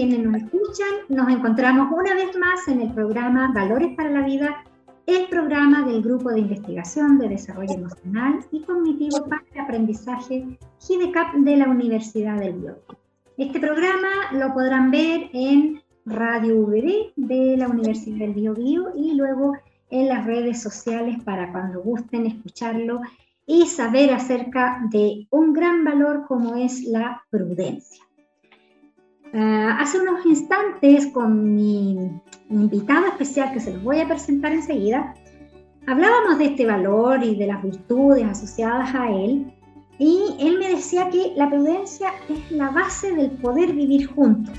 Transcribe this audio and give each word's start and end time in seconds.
quienes 0.00 0.20
nos 0.20 0.42
escuchan. 0.42 0.88
Nos 1.10 1.28
encontramos 1.28 1.92
una 1.92 2.14
vez 2.14 2.34
más 2.38 2.66
en 2.68 2.80
el 2.80 2.90
programa 2.94 3.52
Valores 3.52 3.94
para 3.94 4.08
la 4.08 4.22
Vida, 4.22 4.64
el 5.04 5.28
programa 5.28 5.82
del 5.82 6.00
Grupo 6.00 6.30
de 6.30 6.40
Investigación 6.40 7.18
de 7.18 7.28
Desarrollo 7.28 7.74
Emocional 7.74 8.38
y 8.50 8.62
Cognitivo 8.62 9.26
para 9.28 9.42
el 9.52 9.60
Aprendizaje 9.60 10.58
GIDECAP 10.80 11.34
de 11.34 11.56
la 11.58 11.68
Universidad 11.68 12.38
del 12.38 12.54
Biobío. 12.54 12.82
Este 13.36 13.60
programa 13.60 14.08
lo 14.32 14.54
podrán 14.54 14.90
ver 14.90 15.28
en 15.34 15.82
Radio 16.06 16.62
VB 16.62 17.12
de 17.16 17.58
la 17.58 17.68
Universidad 17.68 18.20
del 18.20 18.32
Biobío 18.32 18.92
y 18.96 19.12
luego 19.16 19.52
en 19.90 20.08
las 20.08 20.24
redes 20.24 20.62
sociales 20.62 21.22
para 21.22 21.52
cuando 21.52 21.82
gusten 21.82 22.24
escucharlo 22.24 23.02
y 23.44 23.66
saber 23.66 24.14
acerca 24.14 24.80
de 24.90 25.26
un 25.28 25.52
gran 25.52 25.84
valor 25.84 26.24
como 26.26 26.54
es 26.54 26.84
la 26.84 27.22
prudencia. 27.28 28.02
Ah, 29.32 29.76
hace 29.78 30.00
unos 30.00 30.26
instantes 30.26 31.06
con 31.08 31.54
mi 31.54 32.20
invitado 32.48 33.06
especial 33.06 33.52
que 33.52 33.60
se 33.60 33.72
los 33.72 33.82
voy 33.84 34.00
a 34.00 34.08
presentar 34.08 34.52
enseguida, 34.52 35.14
hablábamos 35.86 36.38
de 36.38 36.46
este 36.46 36.66
valor 36.66 37.22
y 37.22 37.36
de 37.36 37.46
las 37.46 37.62
virtudes 37.62 38.26
asociadas 38.26 38.92
a 38.92 39.08
él 39.08 39.52
y 39.98 40.36
él 40.40 40.58
me 40.58 40.70
decía 40.70 41.10
que 41.10 41.32
la 41.36 41.48
prudencia 41.48 42.08
es 42.28 42.50
la 42.50 42.70
base 42.70 43.14
del 43.14 43.30
poder 43.32 43.72
vivir 43.72 44.06
juntos 44.06 44.58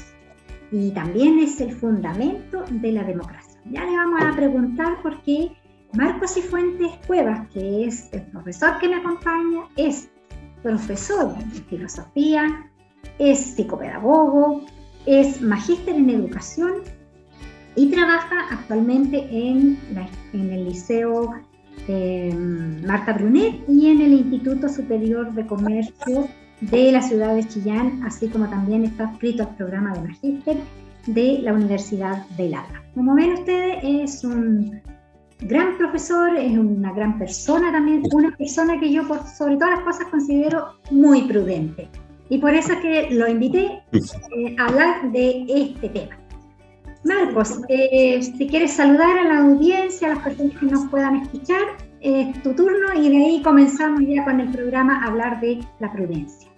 y 0.72 0.92
también 0.92 1.40
es 1.40 1.60
el 1.60 1.74
fundamento 1.74 2.64
de 2.70 2.94
la 2.94 3.04
democracia. 3.04 3.60
Ya 3.72 3.84
le 3.84 3.98
vamos 3.98 4.22
a 4.24 4.36
preguntar 4.36 5.02
por 5.02 5.22
qué 5.24 5.52
Marcos 5.94 6.36
Cifuentes 6.36 6.92
Cuevas, 7.06 7.46
que 7.50 7.88
es 7.88 8.08
el 8.14 8.22
profesor 8.28 8.78
que 8.80 8.88
me 8.88 8.96
acompaña, 8.96 9.64
es 9.76 10.10
profesor 10.64 11.36
de 11.36 11.60
filosofía, 11.62 12.71
es 13.22 13.40
psicopedagogo, 13.40 14.64
es 15.06 15.42
magíster 15.42 15.96
en 15.96 16.10
educación 16.10 16.74
y 17.76 17.92
trabaja 17.92 18.48
actualmente 18.52 19.28
en, 19.32 19.78
el 20.34 20.66
Liceo 20.66 21.34
eh, 21.88 22.34
Marta 22.86 23.14
Brunet 23.14 23.62
y 23.68 23.88
en 23.92 24.02
el 24.02 24.14
Instituto 24.14 24.68
Superior 24.68 25.32
de 25.34 25.46
Comercio 25.46 26.28
de 26.62 26.92
la 26.92 27.02
ciudad 27.02 27.36
de 27.36 27.48
Chillán, 27.48 28.02
así 28.04 28.28
como 28.28 28.50
también 28.50 28.84
está 28.84 29.12
escrito 29.12 29.44
al 29.44 29.56
programa 29.56 29.94
de 29.94 30.02
magíster 30.02 30.58
de 31.06 31.40
la 31.44 31.54
Universidad 31.54 32.28
de 32.38 32.50
Lara. 32.50 32.84
Como 32.96 33.16
ven 33.16 33.34
ustedes, 33.34 33.84
es 33.84 34.24
un 34.24 34.82
gran 35.42 35.78
profesor, 35.78 36.36
es 36.38 36.58
una 36.58 36.92
gran 36.94 37.18
persona 37.18 37.72
también, 37.72 38.04
una 38.14 38.36
persona 38.36 38.80
que 38.80 38.92
yo 38.92 39.08
por 39.08 39.26
sobre 39.26 39.58
todas 39.58 39.78
las 39.78 39.82
cosas 39.82 40.08
considero 40.10 40.74
muy 40.92 41.24
prudente. 41.24 41.90
Y 42.32 42.38
por 42.38 42.56
eso 42.56 42.72
es 42.72 42.80
que 42.80 43.08
lo 43.12 43.28
invité 43.28 43.84
eh, 43.92 44.56
a 44.58 44.68
hablar 44.68 45.12
de 45.12 45.44
este 45.50 45.90
tema. 45.90 46.18
Marcos, 47.04 47.60
eh, 47.68 48.24
si 48.24 48.48
quieres 48.48 48.72
saludar 48.72 49.18
a 49.18 49.24
la 49.26 49.40
audiencia, 49.40 50.08
a 50.08 50.16
las 50.16 50.24
personas 50.24 50.58
que 50.58 50.66
nos 50.66 50.90
puedan 50.90 51.18
escuchar, 51.18 51.60
es 52.00 52.42
tu 52.42 52.54
turno 52.56 52.94
y 52.96 53.10
de 53.10 53.18
ahí 53.18 53.42
comenzamos 53.44 54.00
ya 54.08 54.24
con 54.24 54.40
el 54.40 54.50
programa 54.50 55.04
a 55.04 55.10
hablar 55.10 55.42
de 55.42 55.60
la 55.82 55.92
prudencia. 55.92 56.50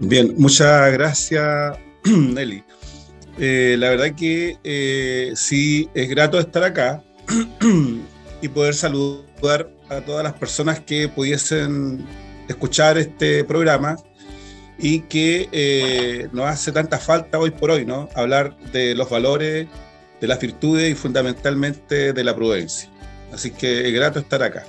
Bien, 0.00 0.34
muchas 0.36 0.92
gracias, 0.92 1.78
Nelly. 2.04 2.62
Eh, 3.38 3.76
la 3.78 3.88
verdad 3.88 4.14
que 4.14 4.58
eh, 4.62 5.32
sí 5.34 5.88
es 5.94 6.10
grato 6.10 6.38
estar 6.38 6.62
acá 6.62 7.02
y 8.42 8.48
poder 8.48 8.74
saludar 8.74 9.70
a 9.88 10.02
todas 10.02 10.24
las 10.24 10.34
personas 10.34 10.80
que 10.80 11.08
pudiesen 11.08 12.04
escuchar 12.48 12.98
este 12.98 13.44
programa 13.44 13.96
y 14.78 15.00
que 15.00 15.48
eh, 15.52 16.28
nos 16.32 16.46
hace 16.46 16.72
tanta 16.72 16.98
falta 16.98 17.38
hoy 17.38 17.50
por 17.50 17.70
hoy, 17.70 17.86
¿no? 17.86 18.08
Hablar 18.14 18.56
de 18.72 18.94
los 18.94 19.08
valores, 19.08 19.68
de 20.20 20.26
las 20.26 20.40
virtudes 20.40 20.92
y 20.92 20.94
fundamentalmente 20.94 22.12
de 22.12 22.24
la 22.24 22.34
prudencia. 22.34 22.88
Así 23.32 23.50
que 23.50 23.88
es 23.88 23.94
grato 23.94 24.18
estar 24.18 24.42
acá. 24.42 24.64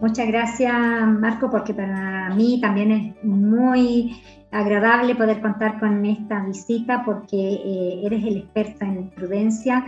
Muchas 0.00 0.26
gracias, 0.26 0.72
Marco, 0.72 1.50
porque 1.50 1.74
para 1.74 2.30
mí 2.34 2.60
también 2.60 2.90
es 2.90 3.24
muy 3.24 4.20
agradable 4.50 5.14
poder 5.14 5.40
contar 5.40 5.78
con 5.80 6.04
esta 6.04 6.44
visita 6.44 7.04
porque 7.04 7.36
eh, 7.36 8.00
eres 8.04 8.24
el 8.24 8.38
experto 8.38 8.84
en 8.84 9.08
prudencia. 9.10 9.84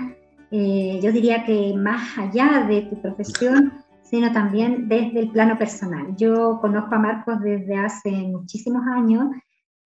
Eh, 0.51 1.01
yo 1.03 1.11
diría 1.11 1.45
que 1.45 1.75
más 1.77 2.17
allá 2.17 2.65
de 2.69 2.83
tu 2.83 3.01
profesión, 3.01 3.73
sino 4.05 4.31
también 4.33 4.89
desde 4.89 5.21
el 5.21 5.31
plano 5.31 5.59
personal. 5.59 6.15
Yo 6.17 6.59
conozco 6.61 6.95
a 6.95 6.99
Marcos 6.99 7.41
desde 7.41 7.77
hace 7.77 8.11
muchísimos 8.11 8.87
años, 8.87 9.27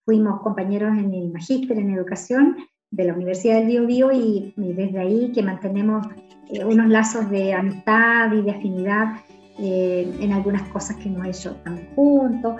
fuimos 0.05 0.41
compañeros 0.41 0.97
en 0.97 1.13
el 1.13 1.31
magíster 1.31 1.77
en 1.77 1.91
educación 1.91 2.57
de 2.91 3.05
la 3.05 3.13
Universidad 3.13 3.59
del 3.59 3.67
Bio, 3.67 3.87
Bio 3.87 4.11
y, 4.11 4.53
desde 4.55 4.99
ahí 4.99 5.31
que 5.31 5.43
mantenemos 5.43 6.05
eh, 6.51 6.65
unos 6.65 6.87
lazos 6.87 7.29
de 7.29 7.53
amistad 7.53 8.31
y 8.33 8.41
de 8.41 8.51
afinidad 8.51 9.15
eh, 9.59 10.11
en 10.19 10.33
algunas 10.33 10.63
cosas 10.69 10.97
que 10.97 11.09
hemos 11.09 11.25
hecho 11.27 11.55
también 11.63 11.87
juntos. 11.95 12.55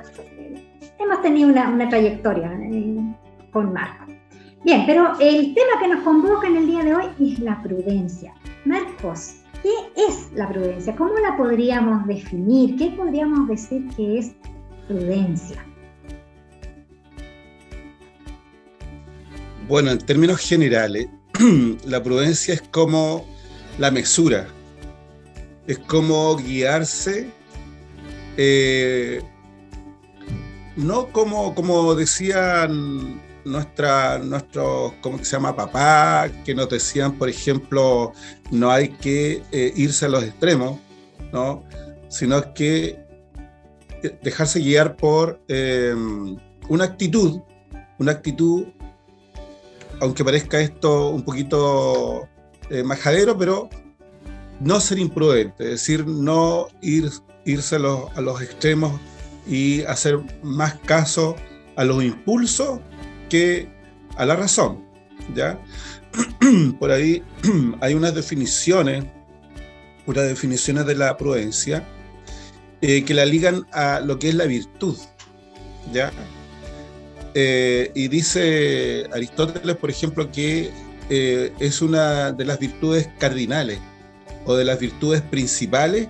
hemos 1.00 1.22
tenido 1.22 1.50
una, 1.50 1.70
una 1.70 1.90
trayectoria 1.90 2.52
eh, 2.62 3.16
con 3.52 3.74
Marcos. 3.74 4.16
Bien, 4.64 4.84
pero 4.86 5.14
el 5.20 5.54
tema 5.54 5.80
que 5.82 5.88
nos 5.88 6.04
convoca 6.04 6.48
en 6.48 6.58
el 6.58 6.68
día 6.68 6.84
de 6.84 6.96
hoy 6.96 7.06
es 7.20 7.40
la 7.40 7.62
prudencia. 7.62 8.34
Marcos, 8.66 9.39
¿Qué 9.62 9.74
es 9.96 10.32
la 10.34 10.48
prudencia? 10.48 10.96
¿Cómo 10.96 11.14
la 11.20 11.36
podríamos 11.36 12.08
definir? 12.08 12.78
¿Qué 12.78 12.92
podríamos 12.92 13.48
decir 13.48 13.88
que 13.96 14.20
es 14.20 14.32
prudencia? 14.88 15.66
Bueno, 19.68 19.92
en 19.92 20.00
términos 20.00 20.40
generales, 20.40 21.08
la 21.86 22.02
prudencia 22.02 22.54
es 22.54 22.62
como 22.62 23.26
la 23.78 23.92
mesura, 23.92 24.48
es 25.68 25.78
como 25.80 26.38
guiarse, 26.38 27.30
eh, 28.38 29.22
no 30.76 31.08
como, 31.12 31.54
como 31.54 31.94
decían 31.94 33.22
nuestra, 33.50 34.20
nuestro, 34.20 34.94
¿cómo 35.02 35.18
se 35.18 35.26
llama? 35.26 35.56
Papá, 35.56 36.30
que 36.46 36.54
nos 36.54 36.70
decían, 36.70 37.18
por 37.18 37.30
ejemplo, 37.30 38.14
no 38.52 38.72
hay 38.72 38.90
que 38.90 39.44
eh, 39.52 39.74
irse 39.76 40.06
a 40.06 40.10
los 40.10 40.24
extremos, 40.24 40.80
¿no? 41.34 41.64
Sino 42.08 42.54
que 42.54 43.00
eh, 44.04 44.20
dejarse 44.22 44.60
guiar 44.60 44.96
por 44.96 45.42
em, 45.48 46.38
una 46.70 46.86
actitud, 46.86 47.42
una 47.98 48.14
actitud, 48.14 48.68
aunque 50.00 50.24
parezca 50.24 50.62
esto 50.62 51.10
un 51.10 51.24
poquito 51.24 52.28
eh, 52.70 52.84
majadero, 52.84 53.38
pero 53.38 53.70
no 54.60 54.80
ser 54.80 55.00
imprudente, 55.00 55.64
es 55.66 55.72
decir, 55.72 56.06
no 56.06 56.68
ir, 56.82 57.10
irse 57.46 57.76
a 57.76 57.80
los, 57.80 58.18
a 58.18 58.22
los 58.22 58.42
extremos 58.42 59.00
y 59.48 59.82
hacer 59.84 60.20
más 60.44 60.76
caso 60.86 61.36
a 61.76 61.84
los 61.84 62.04
impulsos 62.04 62.80
que 63.30 63.70
a 64.18 64.26
la 64.26 64.36
razón. 64.36 64.84
¿ya? 65.36 65.60
Por 66.80 66.92
ahí 66.92 67.24
hay 67.82 67.94
unas 67.94 68.16
definiciones, 68.16 69.06
unas 70.06 70.28
definiciones 70.28 70.86
de 70.86 70.96
la 70.96 71.16
prudencia 71.18 71.88
eh, 72.82 73.04
que 73.04 73.14
la 73.14 73.26
ligan 73.26 73.66
a 73.72 74.00
lo 74.00 74.20
que 74.20 74.30
es 74.30 74.36
la 74.36 74.46
virtud. 74.46 74.98
¿ya? 75.94 76.12
Eh, 77.34 77.92
y 77.94 78.08
dice 78.08 79.06
Aristóteles, 79.14 79.76
por 79.78 79.90
ejemplo, 79.90 80.32
que 80.32 80.72
eh, 81.10 81.54
es 81.60 81.82
una 81.82 82.32
de 82.32 82.46
las 82.46 82.60
virtudes 82.60 83.10
cardinales 83.20 83.80
o 84.46 84.56
de 84.56 84.66
las 84.66 84.80
virtudes 84.80 85.22
principales 85.22 86.08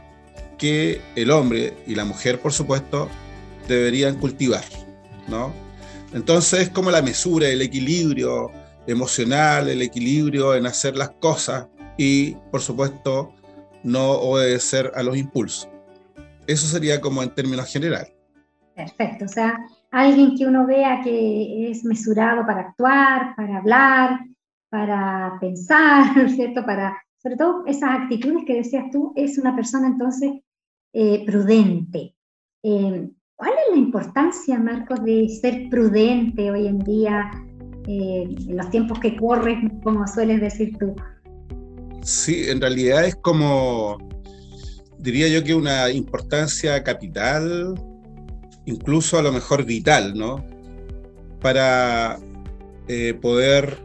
que 0.57 1.01
el 1.15 1.31
hombre 1.31 1.73
y 1.87 1.95
la 1.95 2.05
mujer, 2.05 2.39
por 2.39 2.53
supuesto, 2.53 3.09
deberían 3.67 4.15
cultivar, 4.17 4.63
¿no? 5.27 5.53
Entonces 6.13 6.61
es 6.61 6.69
como 6.69 6.91
la 6.91 7.01
mesura, 7.01 7.47
el 7.47 7.61
equilibrio 7.61 8.51
emocional, 8.87 9.69
el 9.69 9.81
equilibrio 9.81 10.55
en 10.55 10.65
hacer 10.65 10.95
las 10.95 11.11
cosas 11.11 11.67
y, 11.97 12.31
por 12.51 12.61
supuesto, 12.61 13.33
no 13.83 14.11
obedecer 14.11 14.91
a 14.95 15.03
los 15.03 15.17
impulsos. 15.17 15.69
Eso 16.47 16.65
sería 16.65 16.99
como 16.99 17.21
en 17.21 17.29
términos 17.29 17.71
generales. 17.71 18.11
Perfecto, 18.75 19.25
o 19.25 19.27
sea, 19.27 19.59
alguien 19.91 20.35
que 20.35 20.47
uno 20.47 20.65
vea 20.65 21.01
que 21.03 21.69
es 21.69 21.83
mesurado 21.83 22.45
para 22.45 22.61
actuar, 22.61 23.35
para 23.35 23.57
hablar, 23.57 24.19
para 24.69 25.37
pensar, 25.39 26.29
¿cierto? 26.35 26.65
Para, 26.65 26.97
sobre 27.21 27.35
todo 27.35 27.65
esas 27.67 27.91
actitudes 27.91 28.45
que 28.45 28.55
decías 28.55 28.85
tú, 28.91 29.13
es 29.15 29.37
una 29.37 29.55
persona 29.55 29.87
entonces 29.87 30.31
eh, 30.93 31.23
prudente. 31.25 32.15
Eh, 32.63 33.09
¿Cuál 33.39 33.53
es 33.53 33.71
la 33.71 33.77
importancia, 33.77 34.59
Marcos, 34.59 35.01
de 35.05 35.29
ser 35.29 35.69
prudente 35.69 36.51
hoy 36.51 36.67
en 36.67 36.79
día, 36.79 37.31
eh, 37.87 38.27
en 38.37 38.57
los 38.57 38.69
tiempos 38.69 38.99
que 38.99 39.15
corren, 39.15 39.79
como 39.81 40.05
sueles 40.07 40.41
decir 40.41 40.77
tú? 40.77 40.93
Sí, 42.01 42.49
en 42.49 42.59
realidad 42.59 43.05
es 43.05 43.15
como, 43.15 43.97
diría 44.97 45.29
yo 45.29 45.41
que 45.41 45.55
una 45.55 45.89
importancia 45.89 46.83
capital, 46.83 47.75
incluso 48.65 49.17
a 49.17 49.21
lo 49.21 49.31
mejor 49.31 49.63
vital, 49.63 50.15
¿no? 50.15 50.43
para 51.39 52.19
eh, 52.89 53.13
poder 53.21 53.77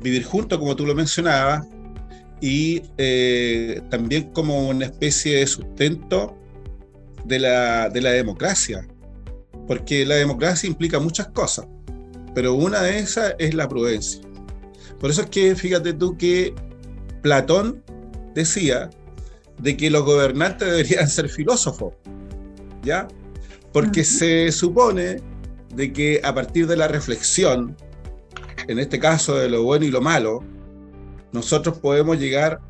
vivir 0.00 0.24
juntos, 0.24 0.58
como 0.58 0.74
tú 0.74 0.86
lo 0.86 0.94
mencionabas, 0.94 1.66
y 2.40 2.80
eh, 2.96 3.82
también 3.90 4.30
como 4.32 4.66
una 4.70 4.86
especie 4.86 5.40
de 5.40 5.46
sustento 5.46 6.38
de 7.24 7.38
la, 7.38 7.88
de 7.88 8.00
la 8.00 8.10
democracia, 8.10 8.86
porque 9.66 10.04
la 10.04 10.16
democracia 10.16 10.68
implica 10.68 10.98
muchas 10.98 11.28
cosas, 11.28 11.66
pero 12.34 12.54
una 12.54 12.82
de 12.82 12.98
esas 12.98 13.34
es 13.38 13.54
la 13.54 13.68
prudencia. 13.68 14.20
Por 14.98 15.10
eso 15.10 15.22
es 15.22 15.30
que 15.30 15.54
fíjate 15.56 15.92
tú 15.92 16.16
que 16.16 16.54
Platón 17.22 17.82
decía 18.34 18.90
de 19.58 19.76
que 19.76 19.90
los 19.90 20.04
gobernantes 20.04 20.68
deberían 20.68 21.08
ser 21.08 21.28
filósofos, 21.28 21.94
¿ya? 22.82 23.08
Porque 23.72 24.04
se 24.04 24.50
supone 24.52 25.20
de 25.74 25.92
que 25.92 26.20
a 26.22 26.34
partir 26.34 26.66
de 26.66 26.76
la 26.76 26.88
reflexión, 26.88 27.76
en 28.68 28.78
este 28.78 28.98
caso 28.98 29.36
de 29.36 29.48
lo 29.48 29.62
bueno 29.62 29.84
y 29.84 29.90
lo 29.90 30.00
malo, 30.00 30.44
nosotros 31.32 31.78
podemos 31.78 32.18
llegar 32.18 32.60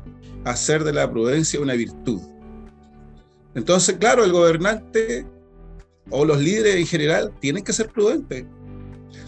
a 0.45 0.51
hacer 0.51 0.83
de 0.83 0.93
la 0.93 1.09
prudencia 1.09 1.59
una 1.59 1.73
virtud. 1.73 2.21
Entonces, 3.55 3.97
claro, 3.97 4.23
el 4.23 4.31
gobernante 4.31 5.25
o 6.09 6.25
los 6.25 6.39
líderes 6.39 6.75
en 6.75 6.87
general 6.87 7.33
tienen 7.39 7.63
que 7.63 7.73
ser 7.73 7.89
prudentes, 7.89 8.45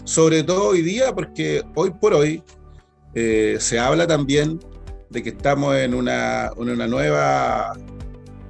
sobre 0.04 0.42
todo 0.42 0.68
hoy 0.68 0.82
día, 0.82 1.14
porque 1.14 1.62
hoy 1.74 1.90
por 2.00 2.14
hoy 2.14 2.42
eh, 3.14 3.56
se 3.60 3.78
habla 3.78 4.06
también 4.06 4.60
de 5.10 5.22
que 5.22 5.30
estamos 5.30 5.76
en 5.76 5.94
una, 5.94 6.50
una 6.56 6.86
nueva 6.86 7.72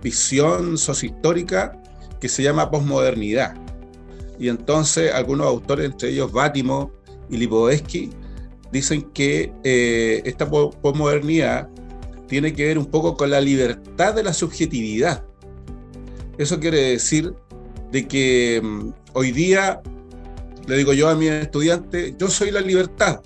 visión 0.03 0.79
sociohistórica 0.79 1.81
que 2.21 2.29
se 2.29 2.43
llama 2.43 2.71
posmodernidad. 2.71 3.55
Y 4.39 4.49
entonces 4.49 5.13
algunos 5.13 5.47
autores, 5.47 5.87
entre 5.87 6.11
ellos 6.11 6.33
Bátimo 6.33 6.93
y 7.31 7.37
Lipovetsky, 7.37 8.11
dicen 8.73 9.03
que 9.13 9.53
eh, 9.65 10.23
esta 10.25 10.49
posmodernidad 10.49 11.69
tiene 12.27 12.53
que 12.53 12.67
ver 12.67 12.79
un 12.79 12.87
poco 12.87 13.17
con 13.17 13.31
la 13.31 13.41
libertad 13.41 14.15
de 14.15 14.23
la 14.23 14.33
subjetividad. 14.33 15.25
Eso 16.39 16.61
quiere 16.61 16.81
decir 16.91 17.35
de 17.93 18.07
que 18.07 18.61
mm, 18.63 18.91
hoy 19.15 19.33
día, 19.33 19.81
le 20.67 20.77
digo 20.77 20.93
yo 20.93 21.09
a 21.09 21.15
mis 21.15 21.31
estudiantes, 21.31 22.15
yo 22.19 22.29
soy 22.29 22.51
la 22.51 22.61
libertad. 22.61 23.21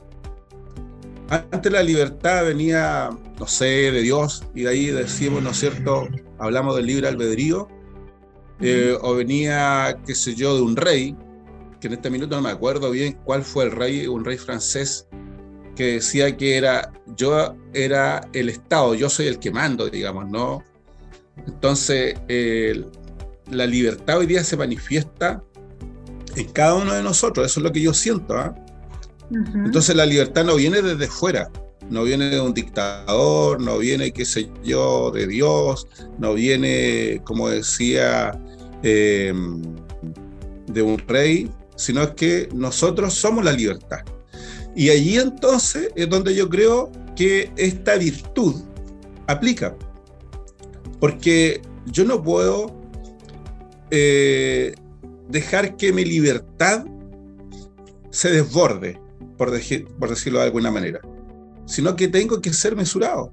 Antes 1.29 1.73
la 1.73 1.83
libertad 1.83 2.45
venía, 2.45 3.11
no 3.39 3.47
sé, 3.47 3.93
de 3.93 4.03
Dios, 4.03 4.45
y 4.55 4.63
de 4.63 4.71
ahí 4.71 4.87
decimos, 4.87 5.43
¿no 5.43 5.51
es 5.51 5.59
cierto? 5.59 6.09
Hablamos 6.39 6.77
del 6.77 6.87
libre 6.87 7.07
albedrío, 7.09 7.69
eh, 8.61 8.97
o 9.01 9.15
venía, 9.15 9.97
qué 10.05 10.15
sé 10.15 10.35
yo, 10.35 10.57
de 10.57 10.63
un 10.63 10.77
rey, 10.77 11.17
que 11.81 11.87
en 11.87 11.95
este 11.95 12.11
minuto 12.11 12.37
no 12.37 12.43
me 12.43 12.51
acuerdo 12.51 12.91
bien 12.91 13.19
cuál 13.25 13.43
fue 13.43 13.65
el 13.65 13.71
rey, 13.71 14.07
un 14.07 14.25
rey 14.25 14.39
francés, 14.39 15.07
que 15.77 15.95
decía 15.95 16.37
que 16.37 16.57
era, 16.57 16.93
yo 17.17 17.55
era 17.73 18.29
el 18.33 18.49
Estado, 18.49 18.95
yo 18.95 19.09
soy 19.09 19.29
el 19.29 19.39
que 19.39 19.51
mando, 19.51 19.89
digamos, 19.89 20.29
¿no? 20.29 20.63
Entonces, 21.47 22.17
la 23.51 23.67
libertad 23.67 24.19
hoy 24.19 24.27
día 24.27 24.45
se 24.45 24.57
manifiesta 24.57 25.43
en 26.37 26.49
cada 26.53 26.75
uno 26.75 26.93
de 26.93 27.03
nosotros, 27.03 27.47
eso 27.47 27.61
es 27.61 27.65
lo 27.65 27.73
que 27.73 27.81
yo 27.81 27.93
siento. 27.93 28.37
¿ah? 28.37 28.55
Entonces, 29.31 29.95
la 29.97 30.07
libertad 30.07 30.45
no 30.45 30.57
viene 30.57 30.83
desde 30.83 31.07
fuera, 31.07 31.51
no 31.89 32.05
viene 32.05 32.31
de 32.31 32.41
un 32.41 32.55
dictador, 32.55 33.61
no 33.61 33.79
viene, 33.79 34.13
qué 34.13 34.25
sé 34.25 34.51
yo, 34.65 35.11
de 35.11 35.27
Dios, 35.27 35.89
no 36.19 36.35
viene, 36.35 37.21
como 37.25 37.49
decía, 37.49 38.33
eh, 38.83 39.33
de 40.67 40.83
un 40.83 40.99
rey, 40.99 41.51
sino 41.77 42.03
es 42.03 42.11
que 42.11 42.49
nosotros 42.55 43.15
somos 43.15 43.45
la 43.45 43.53
libertad. 43.53 44.01
Y 44.77 44.91
allí 44.91 45.19
entonces 45.19 45.91
es 45.97 46.09
donde 46.09 46.35
yo 46.35 46.49
creo 46.49 46.93
que 47.17 47.53
esta 47.57 47.97
virtud 47.97 48.55
aplica. 49.27 49.77
Porque 51.01 51.61
yo 51.87 52.05
no 52.05 52.23
puedo 52.23 52.80
eh, 53.91 54.75
dejar 55.29 55.77
que 55.77 55.93
mi 55.93 56.05
libertad 56.05 56.85
se 58.11 58.31
desborde, 58.31 59.01
por, 59.37 59.51
por, 59.99 60.11
decirlo 60.11 60.41
de 60.41 60.45
alguna 60.45 60.71
manera, 60.71 61.01
sino 61.67 61.97
que 61.97 62.09
tengo 62.09 62.41
que 62.41 62.53
ser 62.53 62.77
mesurado. 62.77 63.33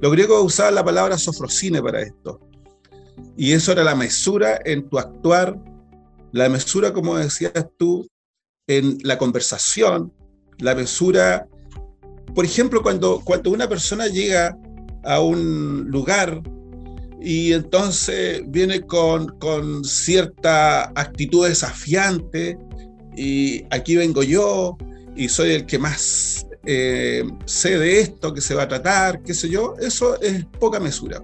Los 0.00 0.12
griegos 0.12 0.44
usaban 0.44 0.74
la 0.74 0.84
palabra 0.84 1.16
sofrosine 1.16 1.80
para 1.82 2.02
esto. 2.02 2.40
Y 3.36 3.52
eso 3.52 3.72
era 3.72 3.84
la 3.84 3.94
mesura 3.94 4.60
en 4.64 4.88
tu 4.88 4.98
actuar, 4.98 5.58
la 6.32 6.48
mesura, 6.48 6.92
como 6.92 7.16
decías 7.16 7.52
tú, 7.78 8.08
en 8.66 8.98
la 9.02 9.18
conversación, 9.18 10.12
la 10.58 10.74
mesura, 10.74 11.48
por 12.34 12.44
ejemplo, 12.44 12.82
cuando, 12.82 13.20
cuando 13.24 13.50
una 13.50 13.68
persona 13.68 14.06
llega 14.06 14.56
a 15.04 15.20
un 15.20 15.90
lugar 15.90 16.42
y 17.22 17.52
entonces 17.52 18.42
viene 18.46 18.80
con, 18.82 19.38
con 19.38 19.84
cierta 19.84 20.84
actitud 20.94 21.46
desafiante 21.46 22.58
y 23.16 23.64
aquí 23.70 23.96
vengo 23.96 24.22
yo 24.22 24.76
y 25.14 25.28
soy 25.28 25.52
el 25.52 25.66
que 25.66 25.78
más 25.78 26.46
eh, 26.64 27.24
sé 27.44 27.78
de 27.78 28.00
esto 28.00 28.32
que 28.32 28.40
se 28.40 28.54
va 28.54 28.62
a 28.64 28.68
tratar, 28.68 29.22
qué 29.22 29.34
sé 29.34 29.48
yo, 29.48 29.74
eso 29.80 30.20
es 30.20 30.44
poca 30.60 30.80
mesura. 30.80 31.22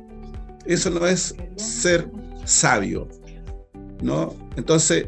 Eso 0.67 0.91
no 0.91 1.06
es 1.06 1.35
ser 1.56 2.11
sabio, 2.44 3.09
¿no? 4.03 4.35
Entonces, 4.56 5.06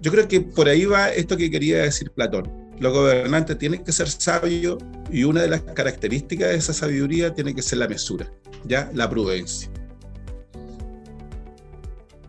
yo 0.00 0.10
creo 0.10 0.26
que 0.26 0.40
por 0.40 0.68
ahí 0.68 0.86
va 0.86 1.10
esto 1.10 1.36
que 1.36 1.50
quería 1.50 1.82
decir 1.82 2.10
Platón 2.10 2.66
los 2.78 2.92
gobernantes 2.92 3.58
tienen 3.58 3.82
que 3.82 3.92
ser 3.92 4.08
sabios 4.08 4.78
y 5.10 5.24
una 5.24 5.42
de 5.42 5.48
las 5.48 5.62
características 5.62 6.48
de 6.48 6.56
esa 6.56 6.72
sabiduría 6.72 7.32
tiene 7.32 7.54
que 7.54 7.62
ser 7.62 7.78
la 7.78 7.88
mesura, 7.88 8.30
ya 8.64 8.90
la 8.94 9.08
prudencia. 9.08 9.70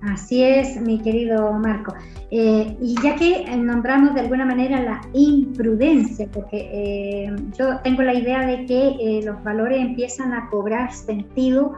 Así 0.01 0.43
es, 0.43 0.79
mi 0.79 0.99
querido 0.99 1.53
Marco. 1.53 1.93
Eh, 2.29 2.77
y 2.81 2.95
ya 3.01 3.15
que 3.15 3.45
nombramos 3.57 4.13
de 4.13 4.21
alguna 4.21 4.45
manera 4.45 4.81
la 4.81 5.01
imprudencia, 5.13 6.27
porque 6.31 6.69
eh, 6.71 7.35
yo 7.57 7.79
tengo 7.79 8.03
la 8.03 8.13
idea 8.13 8.45
de 8.45 8.65
que 8.65 8.87
eh, 8.99 9.21
los 9.23 9.41
valores 9.43 9.79
empiezan 9.79 10.33
a 10.33 10.49
cobrar 10.49 10.93
sentido 10.93 11.73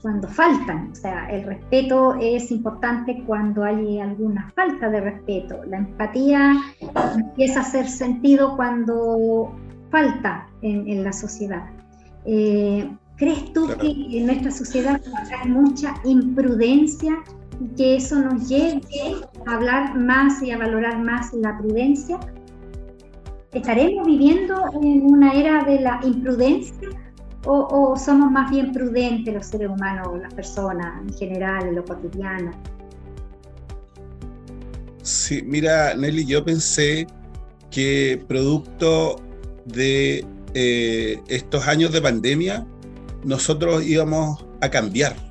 cuando 0.00 0.28
faltan. 0.28 0.90
O 0.92 0.94
sea, 0.94 1.28
el 1.30 1.44
respeto 1.44 2.16
es 2.20 2.50
importante 2.50 3.22
cuando 3.26 3.64
hay 3.64 4.00
alguna 4.00 4.50
falta 4.54 4.88
de 4.88 5.00
respeto. 5.00 5.60
La 5.66 5.78
empatía 5.78 6.54
empieza 7.16 7.60
a 7.60 7.62
hacer 7.62 7.88
sentido 7.88 8.56
cuando 8.56 9.52
falta 9.90 10.48
en, 10.62 11.02
la 11.02 11.12
sociedad. 11.12 11.66
¿Crees 12.24 13.52
tú 13.52 13.66
que 13.80 14.18
en 14.18 14.26
nuestra 14.26 14.52
sociedad 14.52 15.00
hay 15.42 15.48
mucha 15.48 15.94
imprudencia 16.04 17.18
que 17.76 17.96
eso 17.96 18.16
nos 18.20 18.48
lleve 18.48 18.80
a 19.46 19.54
hablar 19.54 19.96
más 19.96 20.42
y 20.42 20.50
a 20.50 20.58
valorar 20.58 20.98
más 21.02 21.32
la 21.32 21.58
prudencia? 21.58 22.18
¿Estaremos 23.52 24.06
viviendo 24.06 24.64
en 24.82 25.02
una 25.02 25.32
era 25.32 25.64
de 25.64 25.80
la 25.80 26.00
imprudencia 26.04 26.88
o, 27.44 27.96
somos 27.96 28.30
más 28.30 28.50
bien 28.50 28.72
prudentes 28.72 29.32
los 29.32 29.46
seres 29.46 29.70
humanos, 29.70 30.20
las 30.20 30.34
personas 30.34 31.02
en 31.02 31.14
general, 31.16 31.68
en 31.68 31.76
lo 31.76 31.84
cotidiano? 31.84 32.50
Sí, 35.02 35.42
mira, 35.42 35.94
Nelly, 35.94 36.26
yo 36.26 36.44
pensé 36.44 37.06
que 37.70 38.22
producto 38.28 39.16
de 39.64 40.26
eh, 40.54 41.22
estos 41.28 41.66
años 41.66 41.92
de 41.92 42.02
pandemia, 42.02 42.66
nosotros 43.24 43.84
íbamos 43.86 44.44
a 44.60 44.68
cambiar. 44.68 45.27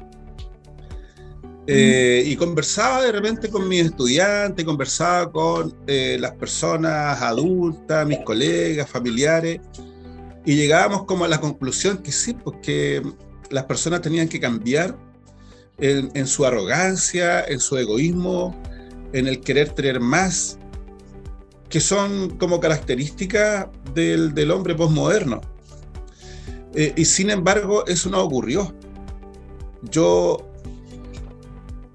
Eh, 1.70 2.24
y 2.26 2.38
conversaba 2.38 3.02
de 3.02 3.12
repente 3.12 3.50
con 3.50 3.68
mis 3.68 3.86
estudiantes, 3.86 4.64
conversaba 4.64 5.30
con 5.30 5.76
eh, 5.86 6.18
las 6.18 6.32
personas 6.32 7.22
adultas, 7.22 8.08
mis 8.08 8.20
colegas, 8.20 8.90
familiares, 8.90 9.60
y 10.46 10.56
llegábamos 10.56 11.04
como 11.04 11.26
a 11.26 11.28
la 11.28 11.42
conclusión 11.42 11.98
que 11.98 12.14
sí, 12.14 12.34
porque 12.34 13.02
pues 13.04 13.16
las 13.50 13.66
personas 13.66 14.02
tenían 14.02 14.30
que 14.30 14.40
cambiar 14.40 14.98
en, 15.80 16.26
su 16.26 16.46
arrogancia, 16.46 17.44
en 17.44 17.60
su 17.60 17.78
egoísmo, 17.78 18.56
en 19.12 19.28
el 19.28 19.42
querer 19.42 19.70
tener 19.72 20.00
más, 20.00 20.58
que 21.70 21.82
son 21.82 22.38
como 22.38 22.62
características 22.62 23.68
del, 23.94 24.52
hombre 24.52 24.74
postmoderno. 24.74 25.42
Eh, 26.74 26.94
y 26.96 27.04
sin 27.06 27.30
embargo, 27.30 27.86
eso 27.86 28.10
no 28.10 28.24
ocurrió. 28.24 28.74
Yo 29.92 30.47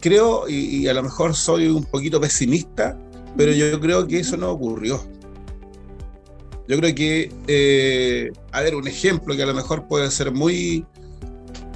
creo, 0.02 0.48
y, 0.48 0.86
a 0.88 0.94
lo 0.94 1.02
mejor 1.04 1.34
soy 1.34 1.68
un 1.68 1.84
poquito 1.84 2.20
pesimista, 2.20 2.98
pero 3.36 3.52
yo 3.52 3.80
creo 3.80 4.06
que 4.06 4.18
eso 4.18 4.36
no 4.36 4.50
ocurrió. 4.50 5.02
Yo 6.68 6.76
creo 6.78 6.94
que, 6.94 7.32
eh, 7.46 8.30
a 8.50 8.60
ver, 8.60 8.74
un 8.74 8.86
ejemplo 8.86 9.34
que 9.34 9.42
a 9.42 9.46
lo 9.46 9.54
mejor 9.54 9.86
puede 9.86 10.10
ser 10.10 10.32
muy, 10.32 10.84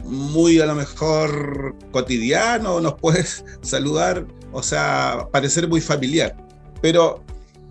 muy 0.05 0.61
a 0.61 0.67
lo 0.67 0.75
mejor 0.75 1.75
cotidiano, 1.93 2.81
nos 2.81 2.95
puede 2.95 3.25
saludar, 3.63 4.27
o 4.53 4.63
sea, 4.63 5.29
parecer 5.33 5.69
muy 5.69 5.81
familiar. 5.81 6.37
Pero, 6.83 7.23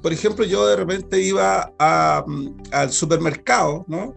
por 0.02 0.14
ejemplo, 0.14 0.46
yo 0.46 0.66
de 0.68 0.78
repente 0.78 1.22
iba 1.22 1.72
al 1.78 2.92
supermercado, 2.92 3.86
¿no? 3.88 4.16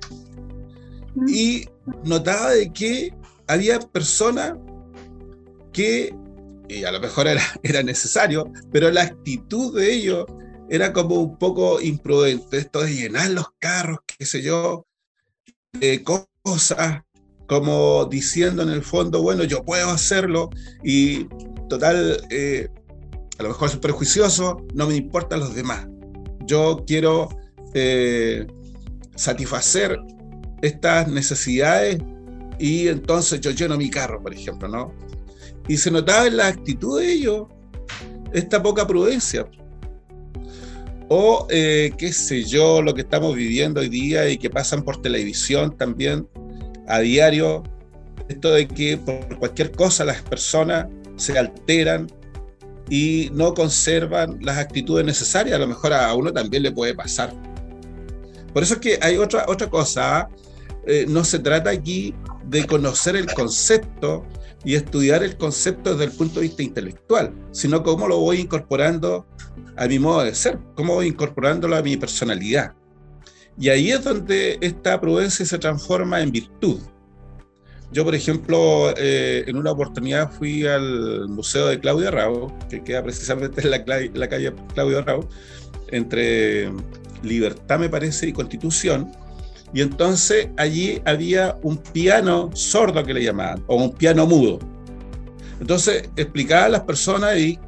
Y 1.27 1.69
notaba 2.05 2.51
de 2.51 2.73
que 2.73 3.13
había 3.49 3.81
personas 3.81 4.55
que, 5.73 6.15
y 6.69 6.85
a 6.85 6.93
lo 6.93 7.01
mejor 7.01 7.27
era, 7.27 7.43
era 7.63 7.83
necesario, 7.83 8.51
pero 8.73 8.91
la 8.91 9.03
actitud 9.03 9.75
de 9.79 9.93
ellos 9.93 10.27
era 10.69 10.93
como 10.93 11.17
un 11.17 11.39
poco 11.39 11.81
imprudente, 11.81 12.59
esto 12.59 12.83
de 12.83 12.95
llenar 12.95 13.31
los 13.31 13.47
carros, 13.59 14.01
qué 14.07 14.27
sé 14.27 14.43
yo, 14.43 14.87
de 15.73 16.05
cosas, 16.05 17.03
como 17.47 18.05
diciendo 18.05 18.63
en 18.63 18.71
el 18.71 18.83
fondo, 18.83 19.23
bueno, 19.23 19.45
yo 19.45 19.65
puedo 19.65 19.89
hacerlo 19.89 20.51
y 20.85 21.25
total, 21.69 22.23
eh, 22.31 22.69
a 23.39 23.43
lo 23.43 23.49
mejor 23.51 23.71
soy 23.71 23.81
prejuicioso, 23.81 24.67
no 24.75 24.87
me 24.87 24.97
importan 24.97 25.41
los 25.41 25.55
demás. 25.55 25.87
Yo 26.45 26.85
quiero 26.87 27.29
eh, 27.75 28.47
satisfacer 29.17 29.99
estas 30.61 31.09
necesidades 31.09 31.99
y 32.59 32.89
entonces 32.89 33.41
yo 33.41 33.51
lleno 33.53 33.77
mi 33.77 33.91
carro, 33.91 34.23
por 34.23 34.35
ejemplo, 34.35 34.69
¿no? 34.69 34.93
Y 35.69 35.77
se 35.77 35.91
notaba 35.91 36.27
en 36.27 36.39
la 36.39 36.49
actitud 36.49 37.01
de 37.01 37.13
ellos 37.13 37.47
esta 38.33 38.63
poca 38.63 38.87
prudencia. 38.87 39.47
O, 41.09 41.47
eh, 41.51 41.93
qué 41.97 42.13
sé 42.13 42.45
yo, 42.45 42.83
lo 42.83 42.95
que 42.95 43.03
estamos 43.03 43.35
viviendo 43.35 43.81
hoy 43.81 43.89
día 43.89 44.29
y 44.29 44.37
que 44.37 44.51
pasan 44.51 44.83
por 44.83 45.01
televisión 45.01 45.77
también 45.77 46.29
a 46.87 47.01
diario, 47.01 47.63
esto 48.29 48.51
de 48.53 48.69
que 48.69 48.99
por 48.99 49.39
cualquier 49.39 49.73
cosa 49.73 50.05
las 50.05 50.23
personas 50.23 50.87
se 51.17 51.39
alteran 51.39 52.09
y 52.91 53.31
no 53.33 53.55
conservan 53.55 54.39
las 54.43 54.59
actitudes 54.59 55.05
necesarias, 55.05 55.57
a 55.57 55.59
lo 55.59 55.67
mejor 55.67 55.93
a 55.93 56.15
uno 56.15 56.33
también 56.33 56.63
le 56.63 56.73
puede 56.73 56.95
pasar. 56.95 57.33
Por 58.53 58.63
eso 58.63 58.75
es 58.75 58.81
que 58.81 58.99
hay 59.01 59.17
otra, 59.17 59.45
otra 59.49 59.69
cosa, 59.69 60.19
¿ah? 60.19 60.29
eh, 60.87 61.07
no 61.09 61.25
se 61.25 61.39
trata 61.39 61.71
aquí 61.71 62.15
de 62.47 62.67
conocer 62.67 63.17
el 63.17 63.33
concepto 63.33 64.25
y 64.65 64.75
estudiar 64.75 65.23
el 65.23 65.37
concepto 65.37 65.93
desde 65.93 66.11
el 66.11 66.17
punto 66.17 66.41
de 66.41 66.47
vista 66.47 66.63
intelectual, 66.63 67.33
sino 67.53 67.83
cómo 67.83 68.09
lo 68.09 68.19
voy 68.19 68.41
incorporando 68.41 69.27
a 69.77 69.87
mi 69.87 69.99
modo 69.99 70.25
de 70.25 70.35
ser, 70.35 70.59
cómo 70.75 70.95
voy 70.95 71.07
incorporándolo 71.07 71.77
a 71.77 71.83
mi 71.83 71.97
personalidad. 71.97 72.75
Y 73.59 73.69
ahí 73.71 73.91
es 73.91 74.05
donde 74.05 74.59
esta 74.61 75.01
prudencia 75.01 75.45
se 75.45 75.59
transforma 75.59 76.21
en 76.21 76.31
virtud. 76.31 76.81
Yo, 77.91 78.05
por 78.05 78.15
ejemplo, 78.15 78.93
eh, 78.97 79.45
en 79.47 79.57
una 79.57 79.73
oportunidad 79.73 80.31
fui 80.31 80.67
al 80.67 81.29
Museo 81.29 81.69
de 81.69 81.81
Claudia 81.81 82.11
Rao, 82.11 82.57
que 82.69 82.85
queda 82.85 83.03
precisamente 83.03 83.63
en 83.63 83.71
la, 83.71 83.83
la 84.13 84.29
calle 84.29 84.53
Claudia 84.75 85.01
Rao, 85.01 85.27
entre 85.89 86.71
Libertad, 87.23 87.79
me 87.79 87.89
parece, 87.89 88.29
y 88.29 88.33
Constitución. 88.33 89.11
Y 89.73 89.83
entonces 89.83 90.49
allí 90.57 91.03
había 91.05 91.59
un 91.63 91.77
piano 91.77 92.51
sordo 92.55 93.05
que 93.05 93.15
le 93.15 93.23
llamaban, 93.23 93.63
o 93.67 93.77
un 93.77 93.93
piano 93.93 94.27
mudo. 94.27 94.59
Entonces 95.61 96.09
explicaba 96.17 96.67
a 96.67 96.69
las 96.69 96.83
personas 96.83 97.37
y 97.37 97.59